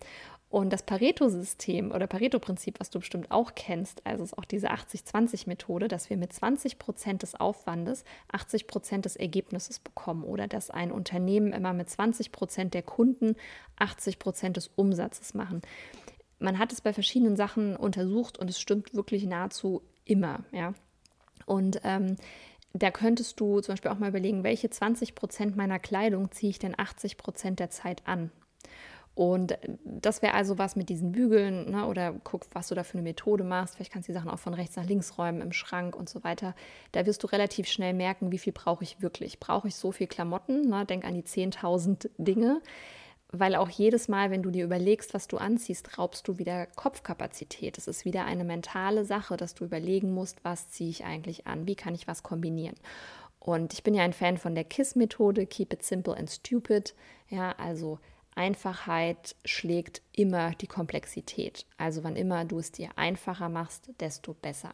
Und 0.48 0.72
das 0.72 0.82
Pareto-System 0.82 1.92
oder 1.92 2.08
Pareto-Prinzip, 2.08 2.80
was 2.80 2.90
du 2.90 2.98
bestimmt 2.98 3.30
auch 3.30 3.54
kennst, 3.54 4.04
also 4.04 4.24
ist 4.24 4.36
auch 4.36 4.44
diese 4.44 4.72
80-20-Methode, 4.72 5.86
dass 5.86 6.10
wir 6.10 6.16
mit 6.16 6.32
20 6.32 6.80
Prozent 6.80 7.22
des 7.22 7.36
Aufwandes 7.36 8.02
80 8.32 8.66
Prozent 8.66 9.04
des 9.04 9.14
Ergebnisses 9.14 9.78
bekommen 9.78 10.24
oder 10.24 10.48
dass 10.48 10.68
ein 10.68 10.90
Unternehmen 10.90 11.52
immer 11.52 11.72
mit 11.72 11.88
20 11.88 12.32
Prozent 12.32 12.74
der 12.74 12.82
Kunden 12.82 13.36
80 13.76 14.18
Prozent 14.18 14.56
des 14.56 14.66
Umsatzes 14.74 15.34
machen. 15.34 15.62
Man 16.40 16.58
hat 16.58 16.72
es 16.72 16.80
bei 16.80 16.92
verschiedenen 16.92 17.36
Sachen 17.36 17.76
untersucht 17.76 18.36
und 18.36 18.50
es 18.50 18.58
stimmt 18.58 18.94
wirklich 18.94 19.26
nahezu 19.26 19.82
immer, 20.04 20.40
ja. 20.50 20.74
Und 21.46 21.80
ähm, 21.84 22.16
da 22.74 22.90
könntest 22.90 23.38
du 23.38 23.60
zum 23.60 23.72
Beispiel 23.72 23.90
auch 23.90 23.98
mal 23.98 24.08
überlegen, 24.08 24.42
welche 24.42 24.68
20 24.68 25.14
Prozent 25.14 25.56
meiner 25.56 25.78
Kleidung 25.78 26.32
ziehe 26.32 26.50
ich 26.50 26.58
denn 26.58 26.78
80 26.78 27.16
Prozent 27.16 27.60
der 27.60 27.70
Zeit 27.70 28.02
an? 28.04 28.30
Und 29.14 29.56
das 29.84 30.22
wäre 30.22 30.34
also 30.34 30.58
was 30.58 30.74
mit 30.74 30.88
diesen 30.88 31.12
Bügeln 31.12 31.70
ne? 31.70 31.86
oder 31.86 32.12
guck, 32.24 32.46
was 32.52 32.66
du 32.66 32.74
da 32.74 32.82
für 32.82 32.94
eine 32.94 33.02
Methode 33.02 33.44
machst. 33.44 33.76
Vielleicht 33.76 33.92
kannst 33.92 34.08
du 34.08 34.12
die 34.12 34.18
Sachen 34.18 34.28
auch 34.28 34.40
von 34.40 34.54
rechts 34.54 34.74
nach 34.74 34.86
links 34.86 35.16
räumen 35.16 35.40
im 35.40 35.52
Schrank 35.52 35.94
und 35.94 36.08
so 36.08 36.24
weiter. 36.24 36.56
Da 36.90 37.06
wirst 37.06 37.22
du 37.22 37.28
relativ 37.28 37.68
schnell 37.68 37.94
merken, 37.94 38.32
wie 38.32 38.38
viel 38.38 38.52
brauche 38.52 38.82
ich 38.82 39.00
wirklich. 39.00 39.38
Brauche 39.38 39.68
ich 39.68 39.76
so 39.76 39.92
viel 39.92 40.08
Klamotten? 40.08 40.68
Ne? 40.68 40.84
Denk 40.84 41.04
an 41.04 41.14
die 41.14 41.22
10.000 41.22 42.10
Dinge 42.18 42.60
weil 43.38 43.54
auch 43.54 43.68
jedes 43.68 44.08
Mal, 44.08 44.30
wenn 44.30 44.42
du 44.42 44.50
dir 44.50 44.64
überlegst, 44.64 45.14
was 45.14 45.28
du 45.28 45.38
anziehst, 45.38 45.98
raubst 45.98 46.28
du 46.28 46.38
wieder 46.38 46.66
Kopfkapazität. 46.66 47.78
Es 47.78 47.88
ist 47.88 48.04
wieder 48.04 48.24
eine 48.24 48.44
mentale 48.44 49.04
Sache, 49.04 49.36
dass 49.36 49.54
du 49.54 49.64
überlegen 49.64 50.12
musst, 50.12 50.44
was 50.44 50.70
ziehe 50.70 50.90
ich 50.90 51.04
eigentlich 51.04 51.46
an, 51.46 51.66
wie 51.66 51.76
kann 51.76 51.94
ich 51.94 52.06
was 52.06 52.22
kombinieren. 52.22 52.76
Und 53.40 53.74
ich 53.74 53.82
bin 53.82 53.94
ja 53.94 54.02
ein 54.02 54.14
Fan 54.14 54.38
von 54.38 54.54
der 54.54 54.64
KISS-Methode, 54.64 55.46
Keep 55.46 55.74
it 55.74 55.82
simple 55.82 56.16
and 56.16 56.30
stupid. 56.30 56.94
Ja, 57.28 57.52
also 57.58 57.98
Einfachheit 58.34 59.36
schlägt 59.44 60.02
immer 60.12 60.52
die 60.52 60.66
Komplexität. 60.66 61.66
Also 61.76 62.04
wann 62.04 62.16
immer 62.16 62.44
du 62.44 62.58
es 62.58 62.72
dir 62.72 62.90
einfacher 62.96 63.48
machst, 63.48 63.90
desto 64.00 64.34
besser. 64.34 64.72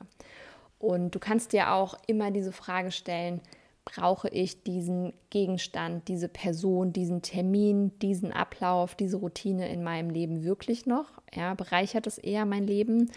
Und 0.79 1.15
du 1.15 1.19
kannst 1.19 1.53
dir 1.53 1.73
auch 1.73 1.95
immer 2.07 2.31
diese 2.31 2.53
Frage 2.53 2.91
stellen, 2.91 3.41
brauche 3.85 4.29
ich 4.29 4.63
diesen 4.63 5.13
Gegenstand, 5.31 6.09
diese 6.09 6.29
Person, 6.29 6.93
diesen 6.93 7.23
Termin, 7.23 7.99
diesen 7.99 8.33
Ablauf, 8.33 8.95
diese 8.95 9.17
Routine 9.17 9.69
in 9.69 9.83
meinem 9.83 10.11
Leben 10.11 10.45
wirklich 10.45 10.87
noch? 10.87 11.07
Ja, 11.35 11.55
bereichert 11.55 12.07
es 12.07 12.19
eher 12.19 12.47
mein 12.47 12.67
Leben 12.67 13.11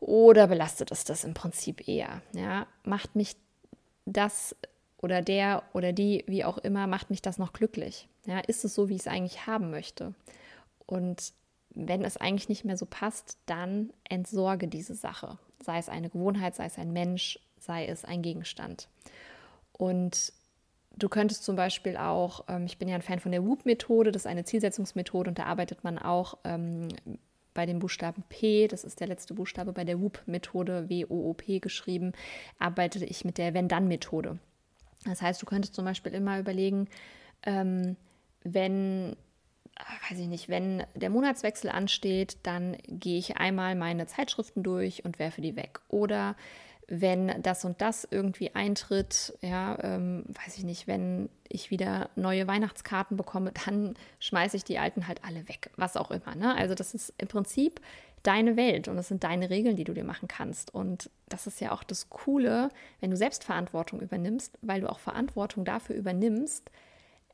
oder 0.00 0.46
belastet 0.46 0.92
es 0.92 1.04
das 1.04 1.24
im 1.24 1.34
Prinzip 1.34 1.86
eher? 1.88 2.22
Ja, 2.32 2.66
macht 2.84 3.16
mich 3.16 3.36
das 4.06 4.56
oder 5.00 5.22
der 5.22 5.62
oder 5.74 5.92
die, 5.92 6.24
wie 6.26 6.44
auch 6.44 6.58
immer, 6.58 6.86
macht 6.86 7.10
mich 7.10 7.22
das 7.22 7.38
noch 7.38 7.52
glücklich? 7.52 8.08
Ja, 8.26 8.40
ist 8.40 8.64
es 8.64 8.74
so, 8.74 8.88
wie 8.88 8.94
ich 8.94 9.02
es 9.02 9.06
eigentlich 9.06 9.46
haben 9.46 9.70
möchte? 9.70 10.14
Und 10.86 11.32
wenn 11.70 12.04
es 12.04 12.16
eigentlich 12.16 12.48
nicht 12.48 12.64
mehr 12.64 12.76
so 12.76 12.86
passt, 12.86 13.38
dann 13.46 13.92
entsorge 14.08 14.68
diese 14.68 14.94
Sache. 14.94 15.38
Sei 15.62 15.78
es 15.78 15.88
eine 15.88 16.10
Gewohnheit, 16.10 16.54
sei 16.56 16.66
es 16.66 16.78
ein 16.78 16.92
Mensch, 16.92 17.38
sei 17.58 17.86
es 17.86 18.04
ein 18.04 18.22
Gegenstand. 18.22 18.88
Und 19.78 20.32
du 20.96 21.08
könntest 21.08 21.44
zum 21.44 21.56
Beispiel 21.56 21.96
auch, 21.96 22.44
ähm, 22.48 22.66
ich 22.66 22.78
bin 22.78 22.88
ja 22.88 22.96
ein 22.96 23.02
Fan 23.02 23.20
von 23.20 23.32
der 23.32 23.44
WOOP-Methode, 23.44 24.12
das 24.12 24.22
ist 24.22 24.26
eine 24.26 24.44
Zielsetzungsmethode 24.44 25.30
und 25.30 25.38
da 25.38 25.44
arbeitet 25.44 25.84
man 25.84 25.98
auch 25.98 26.36
ähm, 26.44 26.88
bei 27.54 27.64
dem 27.64 27.78
Buchstaben 27.78 28.22
P, 28.28 28.68
das 28.68 28.84
ist 28.84 29.00
der 29.00 29.06
letzte 29.06 29.34
Buchstabe 29.34 29.72
bei 29.72 29.84
der 29.84 30.00
WOOP-Methode, 30.00 30.88
W-O-O-P 30.88 31.60
geschrieben, 31.60 32.12
arbeite 32.58 33.04
ich 33.04 33.24
mit 33.24 33.38
der 33.38 33.54
Wenn-Dann-Methode. 33.54 34.38
Das 35.04 35.22
heißt, 35.22 35.40
du 35.40 35.46
könntest 35.46 35.74
zum 35.74 35.84
Beispiel 35.84 36.12
immer 36.12 36.38
überlegen, 36.38 36.88
ähm, 37.44 37.96
wenn 38.42 39.16
weiß 40.10 40.18
ich 40.18 40.26
nicht, 40.26 40.48
wenn 40.48 40.84
der 40.94 41.10
Monatswechsel 41.10 41.70
ansteht, 41.70 42.38
dann 42.42 42.76
gehe 42.88 43.18
ich 43.18 43.36
einmal 43.36 43.76
meine 43.76 44.06
Zeitschriften 44.06 44.62
durch 44.62 45.04
und 45.04 45.18
werfe 45.18 45.40
die 45.40 45.56
weg. 45.56 45.80
Oder 45.88 46.34
wenn 46.88 47.42
das 47.42 47.66
und 47.66 47.80
das 47.82 48.08
irgendwie 48.10 48.54
eintritt, 48.54 49.34
ja, 49.42 49.78
ähm, 49.82 50.24
weiß 50.26 50.56
ich 50.56 50.64
nicht, 50.64 50.86
wenn 50.86 51.28
ich 51.46 51.70
wieder 51.70 52.08
neue 52.16 52.46
Weihnachtskarten 52.46 53.16
bekomme, 53.16 53.52
dann 53.66 53.94
schmeiße 54.20 54.56
ich 54.56 54.64
die 54.64 54.78
alten 54.78 55.06
halt 55.06 55.22
alle 55.22 55.46
weg, 55.48 55.70
was 55.76 55.96
auch 55.96 56.10
immer. 56.10 56.34
Ne? 56.34 56.56
Also 56.56 56.74
das 56.74 56.94
ist 56.94 57.12
im 57.18 57.28
Prinzip 57.28 57.80
deine 58.22 58.56
Welt 58.56 58.88
und 58.88 58.96
das 58.96 59.08
sind 59.08 59.22
deine 59.22 59.50
Regeln, 59.50 59.76
die 59.76 59.84
du 59.84 59.92
dir 59.92 60.04
machen 60.04 60.28
kannst. 60.28 60.74
Und 60.74 61.10
das 61.28 61.46
ist 61.46 61.60
ja 61.60 61.72
auch 61.72 61.84
das 61.84 62.08
Coole, 62.08 62.70
wenn 63.00 63.10
du 63.10 63.16
Selbstverantwortung 63.16 64.00
übernimmst, 64.00 64.58
weil 64.62 64.80
du 64.80 64.90
auch 64.90 64.98
Verantwortung 64.98 65.66
dafür 65.66 65.94
übernimmst, 65.94 66.70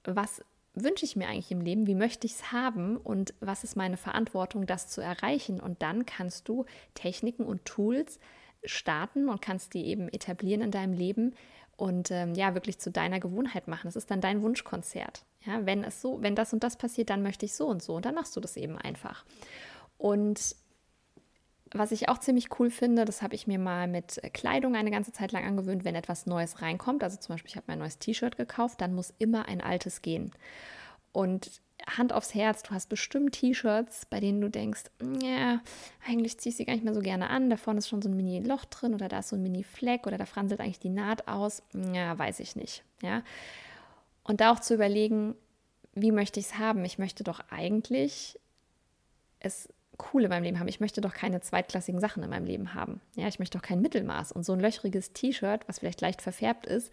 was 0.05 0.43
wünsche 0.75 1.05
ich 1.05 1.14
mir 1.14 1.29
eigentlich 1.29 1.53
im 1.53 1.61
Leben, 1.61 1.87
wie 1.87 1.95
möchte 1.95 2.27
ich 2.27 2.33
es 2.33 2.51
haben 2.51 2.97
und 2.97 3.35
was 3.40 3.62
ist 3.62 3.77
meine 3.77 3.97
Verantwortung, 3.97 4.67
das 4.67 4.88
zu 4.88 5.01
erreichen. 5.01 5.61
Und 5.61 5.81
dann 5.83 6.05
kannst 6.05 6.49
du 6.49 6.64
Techniken 6.95 7.45
und 7.45 7.64
Tools 7.64 8.19
starten 8.64 9.29
und 9.29 9.42
kannst 9.42 9.74
die 9.74 9.87
eben 9.87 10.09
etablieren 10.09 10.62
in 10.62 10.70
deinem 10.70 10.92
Leben 10.92 11.35
und 11.77 12.11
ähm, 12.11 12.35
ja, 12.35 12.55
wirklich 12.55 12.79
zu 12.79 12.90
deiner 12.90 13.20
Gewohnheit 13.20 13.68
machen. 13.68 13.88
Das 13.88 13.96
ist 13.96 14.11
dann 14.11 14.20
dein 14.20 14.42
Wunschkonzert. 14.42 15.24
Ja, 15.44 15.66
wenn 15.66 15.85
es 15.85 16.00
so, 16.00 16.22
wenn 16.22 16.35
das 16.35 16.53
und 16.53 16.62
das 16.64 16.77
passiert, 16.77 17.11
dann 17.11 17.22
möchte 17.22 17.46
ich 17.46 17.55
so 17.55 17.66
und 17.66 17.83
so 17.83 17.96
und 17.96 18.05
dann 18.05 18.14
machst 18.14 18.37
du 18.37 18.40
das 18.40 18.57
eben 18.57 18.79
einfach. 18.79 19.24
Und 19.98 20.57
was 21.72 21.90
ich 21.90 22.09
auch 22.09 22.18
ziemlich 22.18 22.59
cool 22.59 22.70
finde, 22.70 23.05
das 23.05 23.20
habe 23.20 23.35
ich 23.35 23.46
mir 23.46 23.59
mal 23.59 23.88
mit 23.88 24.20
Kleidung 24.33 24.77
eine 24.77 24.92
ganze 24.92 25.12
Zeit 25.12 25.33
lang 25.33 25.44
angewöhnt, 25.44 25.85
wenn 25.85 25.96
etwas 25.96 26.24
Neues 26.24 26.62
reinkommt. 26.62 27.03
Also 27.03 27.18
zum 27.18 27.35
Beispiel, 27.35 27.50
ich 27.50 27.57
habe 27.57 27.64
mein 27.66 27.81
neues 27.81 27.98
T-Shirt 27.98 28.37
gekauft, 28.37 28.81
dann 28.81 28.94
muss 28.94 29.12
immer 29.18 29.48
ein 29.48 29.61
altes 29.61 30.00
gehen. 30.00 30.31
Und 31.12 31.61
Hand 31.87 32.12
aufs 32.12 32.35
Herz, 32.35 32.62
du 32.62 32.70
hast 32.70 32.88
bestimmt 32.88 33.33
T-Shirts, 33.33 34.07
bei 34.07 34.20
denen 34.20 34.40
du 34.40 34.49
denkst, 34.49 34.85
ja, 35.20 35.61
eigentlich 36.07 36.38
ziehe 36.38 36.51
ich 36.51 36.57
sie 36.57 36.64
gar 36.64 36.73
nicht 36.73 36.85
mehr 36.85 36.94
so 36.94 37.01
gerne 37.01 37.31
an. 37.31 37.51
Da 37.51 37.57
vorne 37.57 37.79
ist 37.79 37.88
schon 37.88 38.03
so 38.03 38.09
ein 38.09 38.16
Mini-Loch 38.16 38.64
drin 38.66 38.94
oder 38.94 39.09
da 39.09 39.18
ist 39.18 39.29
so 39.29 39.37
ein 39.37 39.42
Mini-Fleck 39.42 40.07
oder 40.07 40.18
da 40.18 40.27
franselt 40.27 40.61
eigentlich 40.61 40.81
die 40.81 40.88
Naht 40.88 41.29
aus. 41.29 41.62
Ja, 41.92 42.18
weiß 42.18 42.40
ich 42.40 42.57
nicht. 42.57 42.85
Ja. 43.03 43.23
Und 44.23 44.40
da 44.40 44.53
auch 44.53 44.61
zu 44.61 44.75
überlegen, 44.75 45.35
wie 45.94 46.12
möchte 46.12 46.40
ich 46.40 46.47
es 46.47 46.59
haben? 46.59 46.85
Ich 46.85 46.99
möchte 46.99 47.23
doch 47.23 47.40
eigentlich 47.51 48.38
es 49.40 49.68
cool 50.12 50.25
in 50.25 50.31
meinem 50.31 50.42
Leben 50.42 50.59
haben. 50.59 50.68
Ich 50.68 50.81
möchte 50.81 51.01
doch 51.01 51.12
keine 51.12 51.40
zweitklassigen 51.40 52.01
Sachen 52.01 52.23
in 52.23 52.31
meinem 52.31 52.47
Leben 52.47 52.75
haben. 52.75 53.01
Ja, 53.14 53.29
ich 53.29 53.38
möchte 53.38 53.59
doch 53.59 53.64
kein 53.64 53.81
Mittelmaß. 53.81 54.33
Und 54.33 54.44
so 54.44 54.53
ein 54.53 54.61
löchriges 54.61 55.12
T-Shirt, 55.12 55.68
was 55.68 55.79
vielleicht 55.79 56.01
leicht 56.01 56.23
verfärbt 56.23 56.66
ist, 56.66 56.92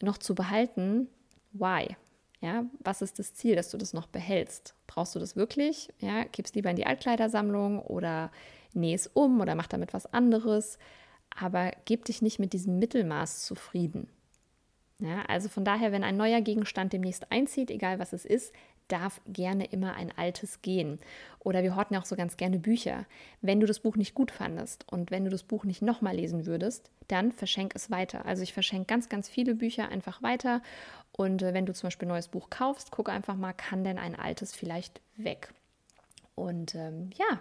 noch 0.00 0.18
zu 0.18 0.34
behalten, 0.34 1.08
why? 1.52 1.96
Ja, 2.42 2.64
was 2.80 3.02
ist 3.02 3.20
das 3.20 3.34
Ziel, 3.34 3.54
dass 3.54 3.70
du 3.70 3.78
das 3.78 3.94
noch 3.94 4.08
behältst? 4.08 4.74
Brauchst 4.88 5.14
du 5.14 5.20
das 5.20 5.36
wirklich? 5.36 5.90
Ja, 6.00 6.24
gibst 6.24 6.56
lieber 6.56 6.70
in 6.70 6.76
die 6.76 6.86
Altkleidersammlung 6.86 7.78
oder 7.78 8.32
näh 8.74 8.94
es 8.94 9.06
um 9.06 9.40
oder 9.40 9.54
mach 9.54 9.68
damit 9.68 9.94
was 9.94 10.12
anderes. 10.12 10.76
Aber 11.38 11.70
gib 11.84 12.04
dich 12.04 12.20
nicht 12.20 12.40
mit 12.40 12.52
diesem 12.52 12.80
Mittelmaß 12.80 13.46
zufrieden. 13.46 14.08
Ja, 14.98 15.22
also 15.26 15.48
von 15.48 15.64
daher, 15.64 15.92
wenn 15.92 16.02
ein 16.02 16.16
neuer 16.16 16.40
Gegenstand 16.40 16.92
demnächst 16.92 17.30
einzieht, 17.30 17.70
egal 17.70 18.00
was 18.00 18.12
es 18.12 18.24
ist, 18.24 18.52
darf 18.92 19.20
gerne 19.26 19.64
immer 19.64 19.94
ein 19.94 20.12
altes 20.16 20.60
gehen. 20.62 20.98
Oder 21.40 21.62
wir 21.62 21.74
horten 21.74 21.96
auch 21.96 22.04
so 22.04 22.14
ganz 22.14 22.36
gerne 22.36 22.58
Bücher. 22.58 23.06
Wenn 23.40 23.58
du 23.58 23.66
das 23.66 23.80
Buch 23.80 23.96
nicht 23.96 24.14
gut 24.14 24.30
fandest 24.30 24.84
und 24.92 25.10
wenn 25.10 25.24
du 25.24 25.30
das 25.30 25.42
Buch 25.42 25.64
nicht 25.64 25.82
nochmal 25.82 26.14
lesen 26.14 26.46
würdest, 26.46 26.90
dann 27.08 27.32
verschenk 27.32 27.74
es 27.74 27.90
weiter. 27.90 28.26
Also 28.26 28.42
ich 28.42 28.52
verschenke 28.52 28.86
ganz, 28.86 29.08
ganz 29.08 29.28
viele 29.28 29.54
Bücher 29.54 29.88
einfach 29.88 30.22
weiter. 30.22 30.62
Und 31.12 31.42
äh, 31.42 31.54
wenn 31.54 31.66
du 31.66 31.72
zum 31.72 31.88
Beispiel 31.88 32.06
ein 32.06 32.12
neues 32.12 32.28
Buch 32.28 32.50
kaufst, 32.50 32.90
guck 32.90 33.08
einfach 33.08 33.34
mal, 33.34 33.52
kann 33.52 33.82
denn 33.82 33.98
ein 33.98 34.14
altes 34.14 34.54
vielleicht 34.54 35.00
weg? 35.16 35.52
Und 36.34 36.74
ähm, 36.74 37.10
ja, 37.16 37.40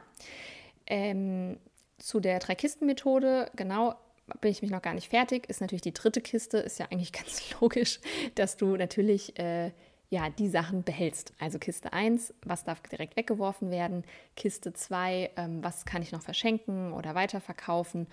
ähm, 0.88 1.58
zu 1.98 2.20
der 2.20 2.40
Drei-Kisten-Methode, 2.40 3.52
genau, 3.56 3.96
bin 4.40 4.52
ich 4.52 4.62
mich 4.62 4.72
noch 4.72 4.82
gar 4.82 4.94
nicht 4.94 5.10
fertig, 5.10 5.50
ist 5.50 5.62
natürlich 5.62 5.82
die 5.82 5.94
dritte 5.94 6.22
Kiste, 6.22 6.58
ist 6.58 6.80
ja 6.80 6.88
eigentlich 6.90 7.12
ganz 7.14 7.60
logisch, 7.60 8.00
dass 8.36 8.58
du 8.58 8.76
natürlich 8.76 9.38
äh, 9.40 9.72
ja, 10.12 10.30
die 10.30 10.50
Sachen 10.50 10.84
behältst. 10.84 11.34
Also 11.40 11.58
Kiste 11.58 11.94
1, 11.94 12.34
was 12.46 12.66
darf 12.66 12.82
direkt 12.82 13.16
weggeworfen 13.16 13.72
werden? 13.72 14.04
Kiste 14.36 14.74
2, 14.74 15.32
ähm, 15.38 15.64
was 15.64 15.86
kann 15.86 16.02
ich 16.02 16.12
noch 16.12 16.22
verschenken 16.22 16.92
oder 16.92 17.16
weiterverkaufen? 17.16 18.08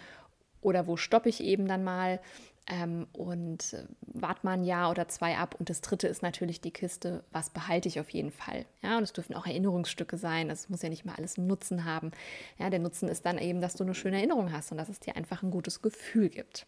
Oder 0.61 0.87
wo 0.87 0.97
stoppe 0.97 1.29
ich 1.29 1.43
eben 1.43 1.67
dann 1.67 1.83
mal? 1.83 2.21
Ähm, 2.69 3.09
und 3.13 3.73
äh, 3.73 3.85
warte 4.01 4.41
mal 4.45 4.53
ein 4.53 4.63
Jahr 4.63 4.91
oder 4.91 5.09
zwei 5.09 5.37
ab. 5.39 5.57
Und 5.59 5.71
das 5.71 5.81
dritte 5.81 6.07
ist 6.07 6.23
natürlich 6.23 6.61
die 6.61 6.71
Kiste, 6.71 7.25
was 7.33 7.51
behalte 7.51 7.89
ich 7.89 7.99
auf 7.99 8.11
jeden 8.11 8.31
Fall. 8.31 8.65
Ja, 8.81 8.99
und 8.99 9.03
es 9.03 9.13
dürfen 9.13 9.35
auch 9.35 9.47
Erinnerungsstücke 9.47 10.19
sein. 10.19 10.51
Es 10.51 10.69
muss 10.69 10.83
ja 10.83 10.91
nicht 10.91 11.05
mal 11.05 11.15
alles 11.17 11.37
einen 11.37 11.49
Nutzen 11.49 11.85
haben. 11.85 12.13
Ja, 12.59 12.71
der 12.71 12.79
Nutzen 12.79 13.09
ist 13.09 13.27
dann 13.27 13.39
eben, 13.39 13.61
dass 13.61 13.75
du 13.75 13.83
eine 13.83 13.95
schöne 13.95 14.19
Erinnerung 14.19 14.53
hast 14.53 14.71
und 14.71 14.79
dass 14.79 14.89
es 14.89 15.01
dir 15.01 15.17
einfach 15.17 15.43
ein 15.43 15.51
gutes 15.51 15.83
Gefühl 15.83 16.29
gibt. 16.29 16.67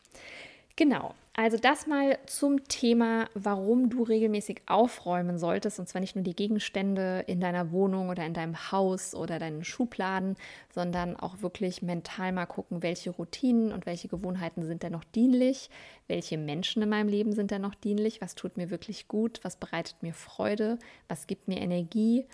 Genau, 0.81 1.13
also 1.35 1.59
das 1.59 1.87
mal 1.87 2.19
zum 2.25 2.65
Thema, 2.65 3.29
warum 3.35 3.91
du 3.91 4.03
regelmäßig 4.03 4.63
aufräumen 4.65 5.37
solltest. 5.37 5.79
Und 5.79 5.87
zwar 5.91 6.01
nicht 6.01 6.17
nur 6.17 6.25
die 6.25 6.35
Gegenstände 6.35 7.23
in 7.27 7.39
deiner 7.39 7.71
Wohnung 7.71 8.09
oder 8.09 8.25
in 8.25 8.33
deinem 8.33 8.73
Haus 8.73 9.15
oder 9.15 9.39
deinen 9.39 9.63
Schubladen, 9.63 10.37
sondern 10.75 11.17
auch 11.17 11.43
wirklich 11.43 11.83
mental 11.83 12.33
mal 12.33 12.47
gucken, 12.47 12.83
welche 12.83 13.11
Routinen 13.11 13.73
und 13.73 13.85
welche 13.85 14.09
Gewohnheiten 14.09 14.65
sind 14.65 14.83
denn 14.83 14.93
noch 14.93 15.05
dienlich, 15.05 15.69
welche 16.09 16.39
Menschen 16.39 16.81
in 16.81 16.89
meinem 16.89 17.09
Leben 17.09 17.35
sind 17.35 17.51
denn 17.51 17.61
noch 17.61 17.75
dienlich, 17.75 18.23
was 18.23 18.35
tut 18.35 18.57
mir 18.57 18.71
wirklich 18.71 19.07
gut, 19.07 19.41
was 19.43 19.57
bereitet 19.57 20.03
mir 20.03 20.15
Freude, 20.15 20.79
was 21.09 21.27
gibt 21.27 21.47
mir 21.47 21.59
Energie. 21.59 22.25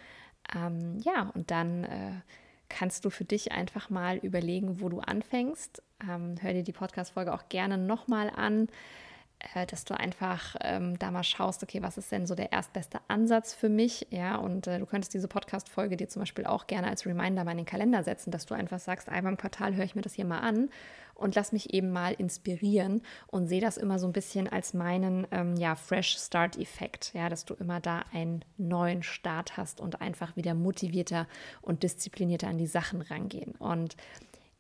Ähm, 0.55 1.01
ja, 1.03 1.33
und 1.35 1.51
dann. 1.51 1.83
Äh, 1.83 2.13
kannst 2.69 3.05
du 3.05 3.11
für 3.11 3.25
dich 3.25 3.53
einfach 3.53 3.91
mal 3.91 4.19
überlegen, 4.19 4.81
wo 4.81 4.89
du 4.89 5.01
anfängst. 5.01 5.83
Ähm, 6.03 6.37
hör 6.41 6.53
dir 6.53 6.63
die 6.63 6.73
Podcast-Folge 6.73 7.33
auch 7.33 7.49
gerne 7.49 7.79
nochmal 7.79 8.31
an, 8.31 8.69
äh, 9.55 9.67
dass 9.67 9.85
du 9.85 9.99
einfach 9.99 10.57
ähm, 10.63 10.99
da 10.99 11.11
mal 11.11 11.23
schaust, 11.23 11.63
okay, 11.63 11.83
was 11.83 11.99
ist 11.99 12.11
denn 12.11 12.27
so 12.27 12.35
der 12.35 12.53
erstbeste 12.53 13.01
Ansatz 13.09 13.55
für 13.55 13.69
mich? 13.69 14.07
Ja, 14.11 14.37
und 14.37 14.67
äh, 14.67 14.79
du 14.79 14.87
könntest 14.87 15.15
diese 15.15 15.29
Podcast-Folge 15.29 15.97
dir 15.97 16.09
zum 16.09 16.21
Beispiel 16.21 16.47
auch 16.47 16.67
gerne 16.67 16.89
als 16.89 17.07
Reminder 17.07 17.45
mal 17.45 17.53
in 17.53 17.59
den 17.59 17.67
Kalender 17.67 18.03
setzen, 18.03 18.31
dass 18.31 18.47
du 18.47 18.55
einfach 18.55 18.79
sagst, 18.79 19.09
einmal 19.09 19.33
im 19.33 19.39
Quartal 19.39 19.75
höre 19.75 19.85
ich 19.85 19.95
mir 19.95 20.03
das 20.03 20.15
hier 20.15 20.25
mal 20.25 20.41
an 20.41 20.71
und 21.15 21.35
lass 21.35 21.53
mich 21.53 21.73
eben 21.75 21.91
mal 21.91 22.13
inspirieren 22.13 23.03
und 23.27 23.47
sehe 23.47 23.61
das 23.61 23.77
immer 23.77 23.99
so 23.99 24.07
ein 24.07 24.13
bisschen 24.13 24.49
als 24.49 24.75
meinen 24.75 25.27
ähm, 25.31 25.57
ja, 25.57 25.75
Fresh 25.75 26.17
Start-Effekt, 26.19 27.13
ja, 27.15 27.29
dass 27.29 27.45
du 27.45 27.55
immer 27.55 27.81
da 27.81 28.05
einen 28.13 28.45
neuen 28.57 29.03
Start 29.03 29.57
hast 29.57 29.81
und 29.81 30.01
einfach 30.01 30.37
wieder 30.37 30.55
motivierter 30.55 31.27
und 31.63 31.83
disziplinierter 31.83 32.49
an 32.49 32.59
die 32.59 32.67
Sachen 32.67 33.03
rangehen. 33.03 33.53
Und 33.57 33.97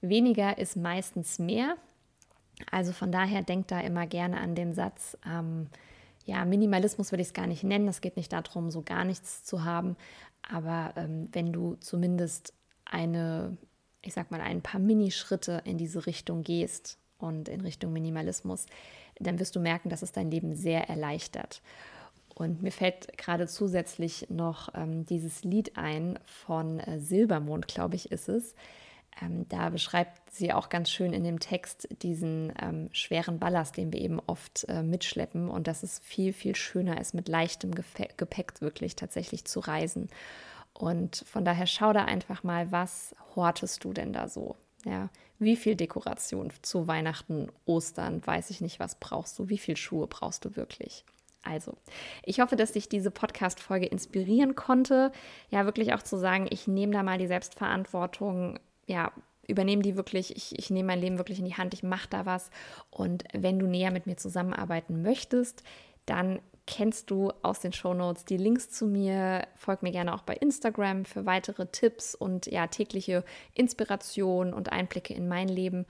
weniger 0.00 0.58
ist 0.58 0.76
meistens 0.76 1.38
mehr. 1.38 1.76
Also 2.70 2.92
von 2.92 3.12
daher 3.12 3.42
denk 3.42 3.68
da 3.68 3.80
immer 3.80 4.06
gerne 4.06 4.38
an 4.38 4.54
den 4.54 4.74
Satz, 4.74 5.16
ähm, 5.26 5.66
ja, 6.24 6.44
Minimalismus 6.44 7.12
würde 7.12 7.22
ich 7.22 7.28
es 7.28 7.34
gar 7.34 7.46
nicht 7.46 7.62
nennen. 7.62 7.86
Es 7.86 8.00
geht 8.00 8.16
nicht 8.16 8.32
darum, 8.32 8.70
so 8.70 8.82
gar 8.82 9.04
nichts 9.04 9.44
zu 9.44 9.64
haben. 9.64 9.96
Aber 10.48 10.92
ähm, 10.96 11.28
wenn 11.32 11.52
du 11.52 11.76
zumindest 11.76 12.52
eine 12.84 13.56
ich 14.06 14.14
sag 14.14 14.30
mal, 14.30 14.40
ein 14.40 14.62
paar 14.62 14.80
Minischritte 14.80 15.62
in 15.64 15.78
diese 15.78 16.06
Richtung 16.06 16.42
gehst 16.42 16.98
und 17.18 17.48
in 17.48 17.60
Richtung 17.60 17.92
Minimalismus, 17.92 18.66
dann 19.18 19.38
wirst 19.38 19.56
du 19.56 19.60
merken, 19.60 19.88
dass 19.88 20.02
es 20.02 20.12
dein 20.12 20.30
Leben 20.30 20.54
sehr 20.54 20.88
erleichtert. 20.88 21.60
Und 22.34 22.62
mir 22.62 22.70
fällt 22.70 23.16
gerade 23.16 23.46
zusätzlich 23.48 24.26
noch 24.28 24.68
ähm, 24.74 25.06
dieses 25.06 25.42
Lied 25.42 25.76
ein 25.76 26.18
von 26.24 26.80
äh, 26.80 27.00
Silbermond, 27.00 27.66
glaube 27.66 27.96
ich, 27.96 28.12
ist 28.12 28.28
es. 28.28 28.54
Ähm, 29.20 29.48
da 29.48 29.70
beschreibt 29.70 30.30
sie 30.30 30.52
auch 30.52 30.68
ganz 30.68 30.90
schön 30.90 31.12
in 31.12 31.24
dem 31.24 31.40
Text 31.40 31.88
diesen 32.02 32.52
ähm, 32.60 32.88
schweren 32.92 33.38
Ballast, 33.38 33.76
den 33.76 33.92
wir 33.92 34.00
eben 34.00 34.20
oft 34.26 34.64
äh, 34.68 34.82
mitschleppen 34.82 35.48
und 35.48 35.66
dass 35.66 35.82
es 35.82 35.98
viel, 36.00 36.32
viel 36.32 36.54
schöner 36.54 37.00
ist, 37.00 37.14
mit 37.14 37.28
leichtem 37.28 37.74
Gepäck 37.74 38.60
wirklich 38.60 38.96
tatsächlich 38.96 39.44
zu 39.44 39.60
reisen. 39.60 40.08
Und 40.74 41.24
von 41.26 41.44
daher 41.44 41.66
schau 41.66 41.92
da 41.92 42.04
einfach 42.04 42.42
mal, 42.42 42.70
was 42.70 43.14
hortest 43.34 43.84
du 43.84 43.92
denn 43.92 44.12
da 44.12 44.28
so? 44.28 44.56
Ja, 44.84 45.08
wie 45.38 45.56
viel 45.56 45.74
Dekoration 45.74 46.52
zu 46.62 46.86
Weihnachten, 46.86 47.48
Ostern, 47.64 48.24
weiß 48.24 48.50
ich 48.50 48.60
nicht, 48.60 48.78
was 48.78 48.94
brauchst 48.96 49.38
du? 49.38 49.48
Wie 49.48 49.58
viel 49.58 49.76
Schuhe 49.76 50.06
brauchst 50.06 50.44
du 50.44 50.54
wirklich? 50.54 51.04
Also, 51.42 51.76
ich 52.24 52.40
hoffe, 52.40 52.56
dass 52.56 52.72
dich 52.72 52.88
diese 52.88 53.10
Podcast-Folge 53.10 53.86
inspirieren 53.86 54.54
konnte. 54.54 55.12
Ja, 55.50 55.64
wirklich 55.64 55.94
auch 55.94 56.02
zu 56.02 56.16
sagen, 56.16 56.46
ich 56.50 56.66
nehme 56.66 56.92
da 56.92 57.02
mal 57.02 57.18
die 57.18 57.28
Selbstverantwortung, 57.28 58.58
ja, 58.86 59.12
übernehme 59.46 59.82
die 59.82 59.96
wirklich, 59.96 60.36
ich, 60.36 60.58
ich 60.58 60.70
nehme 60.70 60.88
mein 60.88 61.00
Leben 61.00 61.18
wirklich 61.18 61.38
in 61.38 61.44
die 61.44 61.54
Hand, 61.54 61.74
ich 61.74 61.82
mache 61.82 62.08
da 62.08 62.26
was. 62.26 62.50
Und 62.90 63.24
wenn 63.32 63.58
du 63.58 63.66
näher 63.66 63.90
mit 63.90 64.06
mir 64.06 64.16
zusammenarbeiten 64.16 65.02
möchtest, 65.02 65.62
dann 66.04 66.40
kennst 66.66 67.10
du 67.10 67.30
aus 67.42 67.60
den 67.60 67.72
Shownotes 67.72 68.24
die 68.24 68.36
Links 68.36 68.70
zu 68.70 68.86
mir. 68.86 69.46
Folg 69.54 69.82
mir 69.82 69.92
gerne 69.92 70.12
auch 70.14 70.22
bei 70.22 70.34
Instagram 70.34 71.04
für 71.04 71.24
weitere 71.24 71.66
Tipps 71.66 72.14
und 72.14 72.46
ja, 72.46 72.66
tägliche 72.66 73.24
Inspiration 73.54 74.52
und 74.52 74.72
Einblicke 74.72 75.14
in 75.14 75.28
mein 75.28 75.48
Leben. 75.48 75.86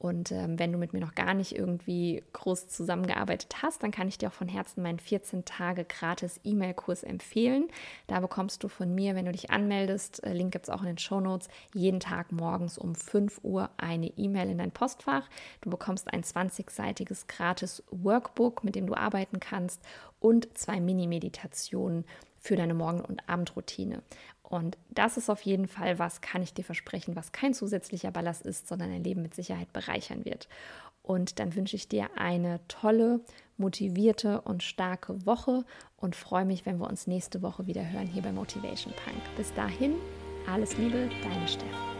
Und 0.00 0.32
ähm, 0.32 0.58
wenn 0.58 0.72
du 0.72 0.78
mit 0.78 0.94
mir 0.94 1.00
noch 1.00 1.14
gar 1.14 1.34
nicht 1.34 1.54
irgendwie 1.54 2.24
groß 2.32 2.68
zusammengearbeitet 2.68 3.56
hast, 3.62 3.82
dann 3.82 3.90
kann 3.90 4.08
ich 4.08 4.16
dir 4.16 4.30
auch 4.30 4.32
von 4.32 4.48
Herzen 4.48 4.82
meinen 4.82 4.98
14 4.98 5.44
Tage 5.44 5.84
gratis 5.84 6.40
E-Mail-Kurs 6.42 7.02
empfehlen. 7.02 7.68
Da 8.06 8.18
bekommst 8.20 8.64
du 8.64 8.68
von 8.68 8.94
mir, 8.94 9.14
wenn 9.14 9.26
du 9.26 9.32
dich 9.32 9.50
anmeldest, 9.50 10.24
äh, 10.24 10.32
Link 10.32 10.52
gibt 10.52 10.64
es 10.64 10.70
auch 10.70 10.80
in 10.80 10.86
den 10.86 10.96
Show 10.96 11.20
Notes, 11.20 11.48
jeden 11.74 12.00
Tag 12.00 12.32
morgens 12.32 12.78
um 12.78 12.94
5 12.94 13.40
Uhr 13.42 13.68
eine 13.76 14.06
E-Mail 14.06 14.48
in 14.48 14.56
dein 14.56 14.70
Postfach. 14.70 15.28
Du 15.60 15.68
bekommst 15.68 16.10
ein 16.10 16.22
20-seitiges 16.22 17.26
gratis 17.26 17.82
Workbook, 17.90 18.64
mit 18.64 18.76
dem 18.76 18.86
du 18.86 18.94
arbeiten 18.94 19.38
kannst 19.38 19.82
und 20.18 20.56
zwei 20.56 20.80
Mini-Meditationen 20.80 22.06
für 22.38 22.56
deine 22.56 22.72
Morgen- 22.72 23.04
und 23.04 23.28
Abendroutine. 23.28 24.02
Und 24.50 24.76
das 24.90 25.16
ist 25.16 25.30
auf 25.30 25.42
jeden 25.42 25.68
Fall 25.68 26.00
was, 26.00 26.20
kann 26.20 26.42
ich 26.42 26.52
dir 26.52 26.64
versprechen, 26.64 27.14
was 27.14 27.30
kein 27.30 27.54
zusätzlicher 27.54 28.10
Ballast 28.10 28.42
ist, 28.42 28.66
sondern 28.66 28.90
dein 28.90 29.04
Leben 29.04 29.22
mit 29.22 29.32
Sicherheit 29.32 29.72
bereichern 29.72 30.24
wird. 30.24 30.48
Und 31.02 31.38
dann 31.38 31.54
wünsche 31.54 31.76
ich 31.76 31.88
dir 31.88 32.10
eine 32.16 32.60
tolle, 32.66 33.20
motivierte 33.56 34.40
und 34.40 34.64
starke 34.64 35.24
Woche 35.24 35.64
und 35.96 36.16
freue 36.16 36.44
mich, 36.44 36.66
wenn 36.66 36.78
wir 36.78 36.88
uns 36.88 37.06
nächste 37.06 37.42
Woche 37.42 37.66
wieder 37.68 37.88
hören 37.90 38.08
hier 38.08 38.22
bei 38.22 38.32
Motivation 38.32 38.92
Punk. 39.04 39.22
Bis 39.36 39.54
dahin, 39.54 39.94
alles 40.48 40.76
Liebe, 40.76 41.08
deine 41.22 41.48
Steff. 41.48 41.99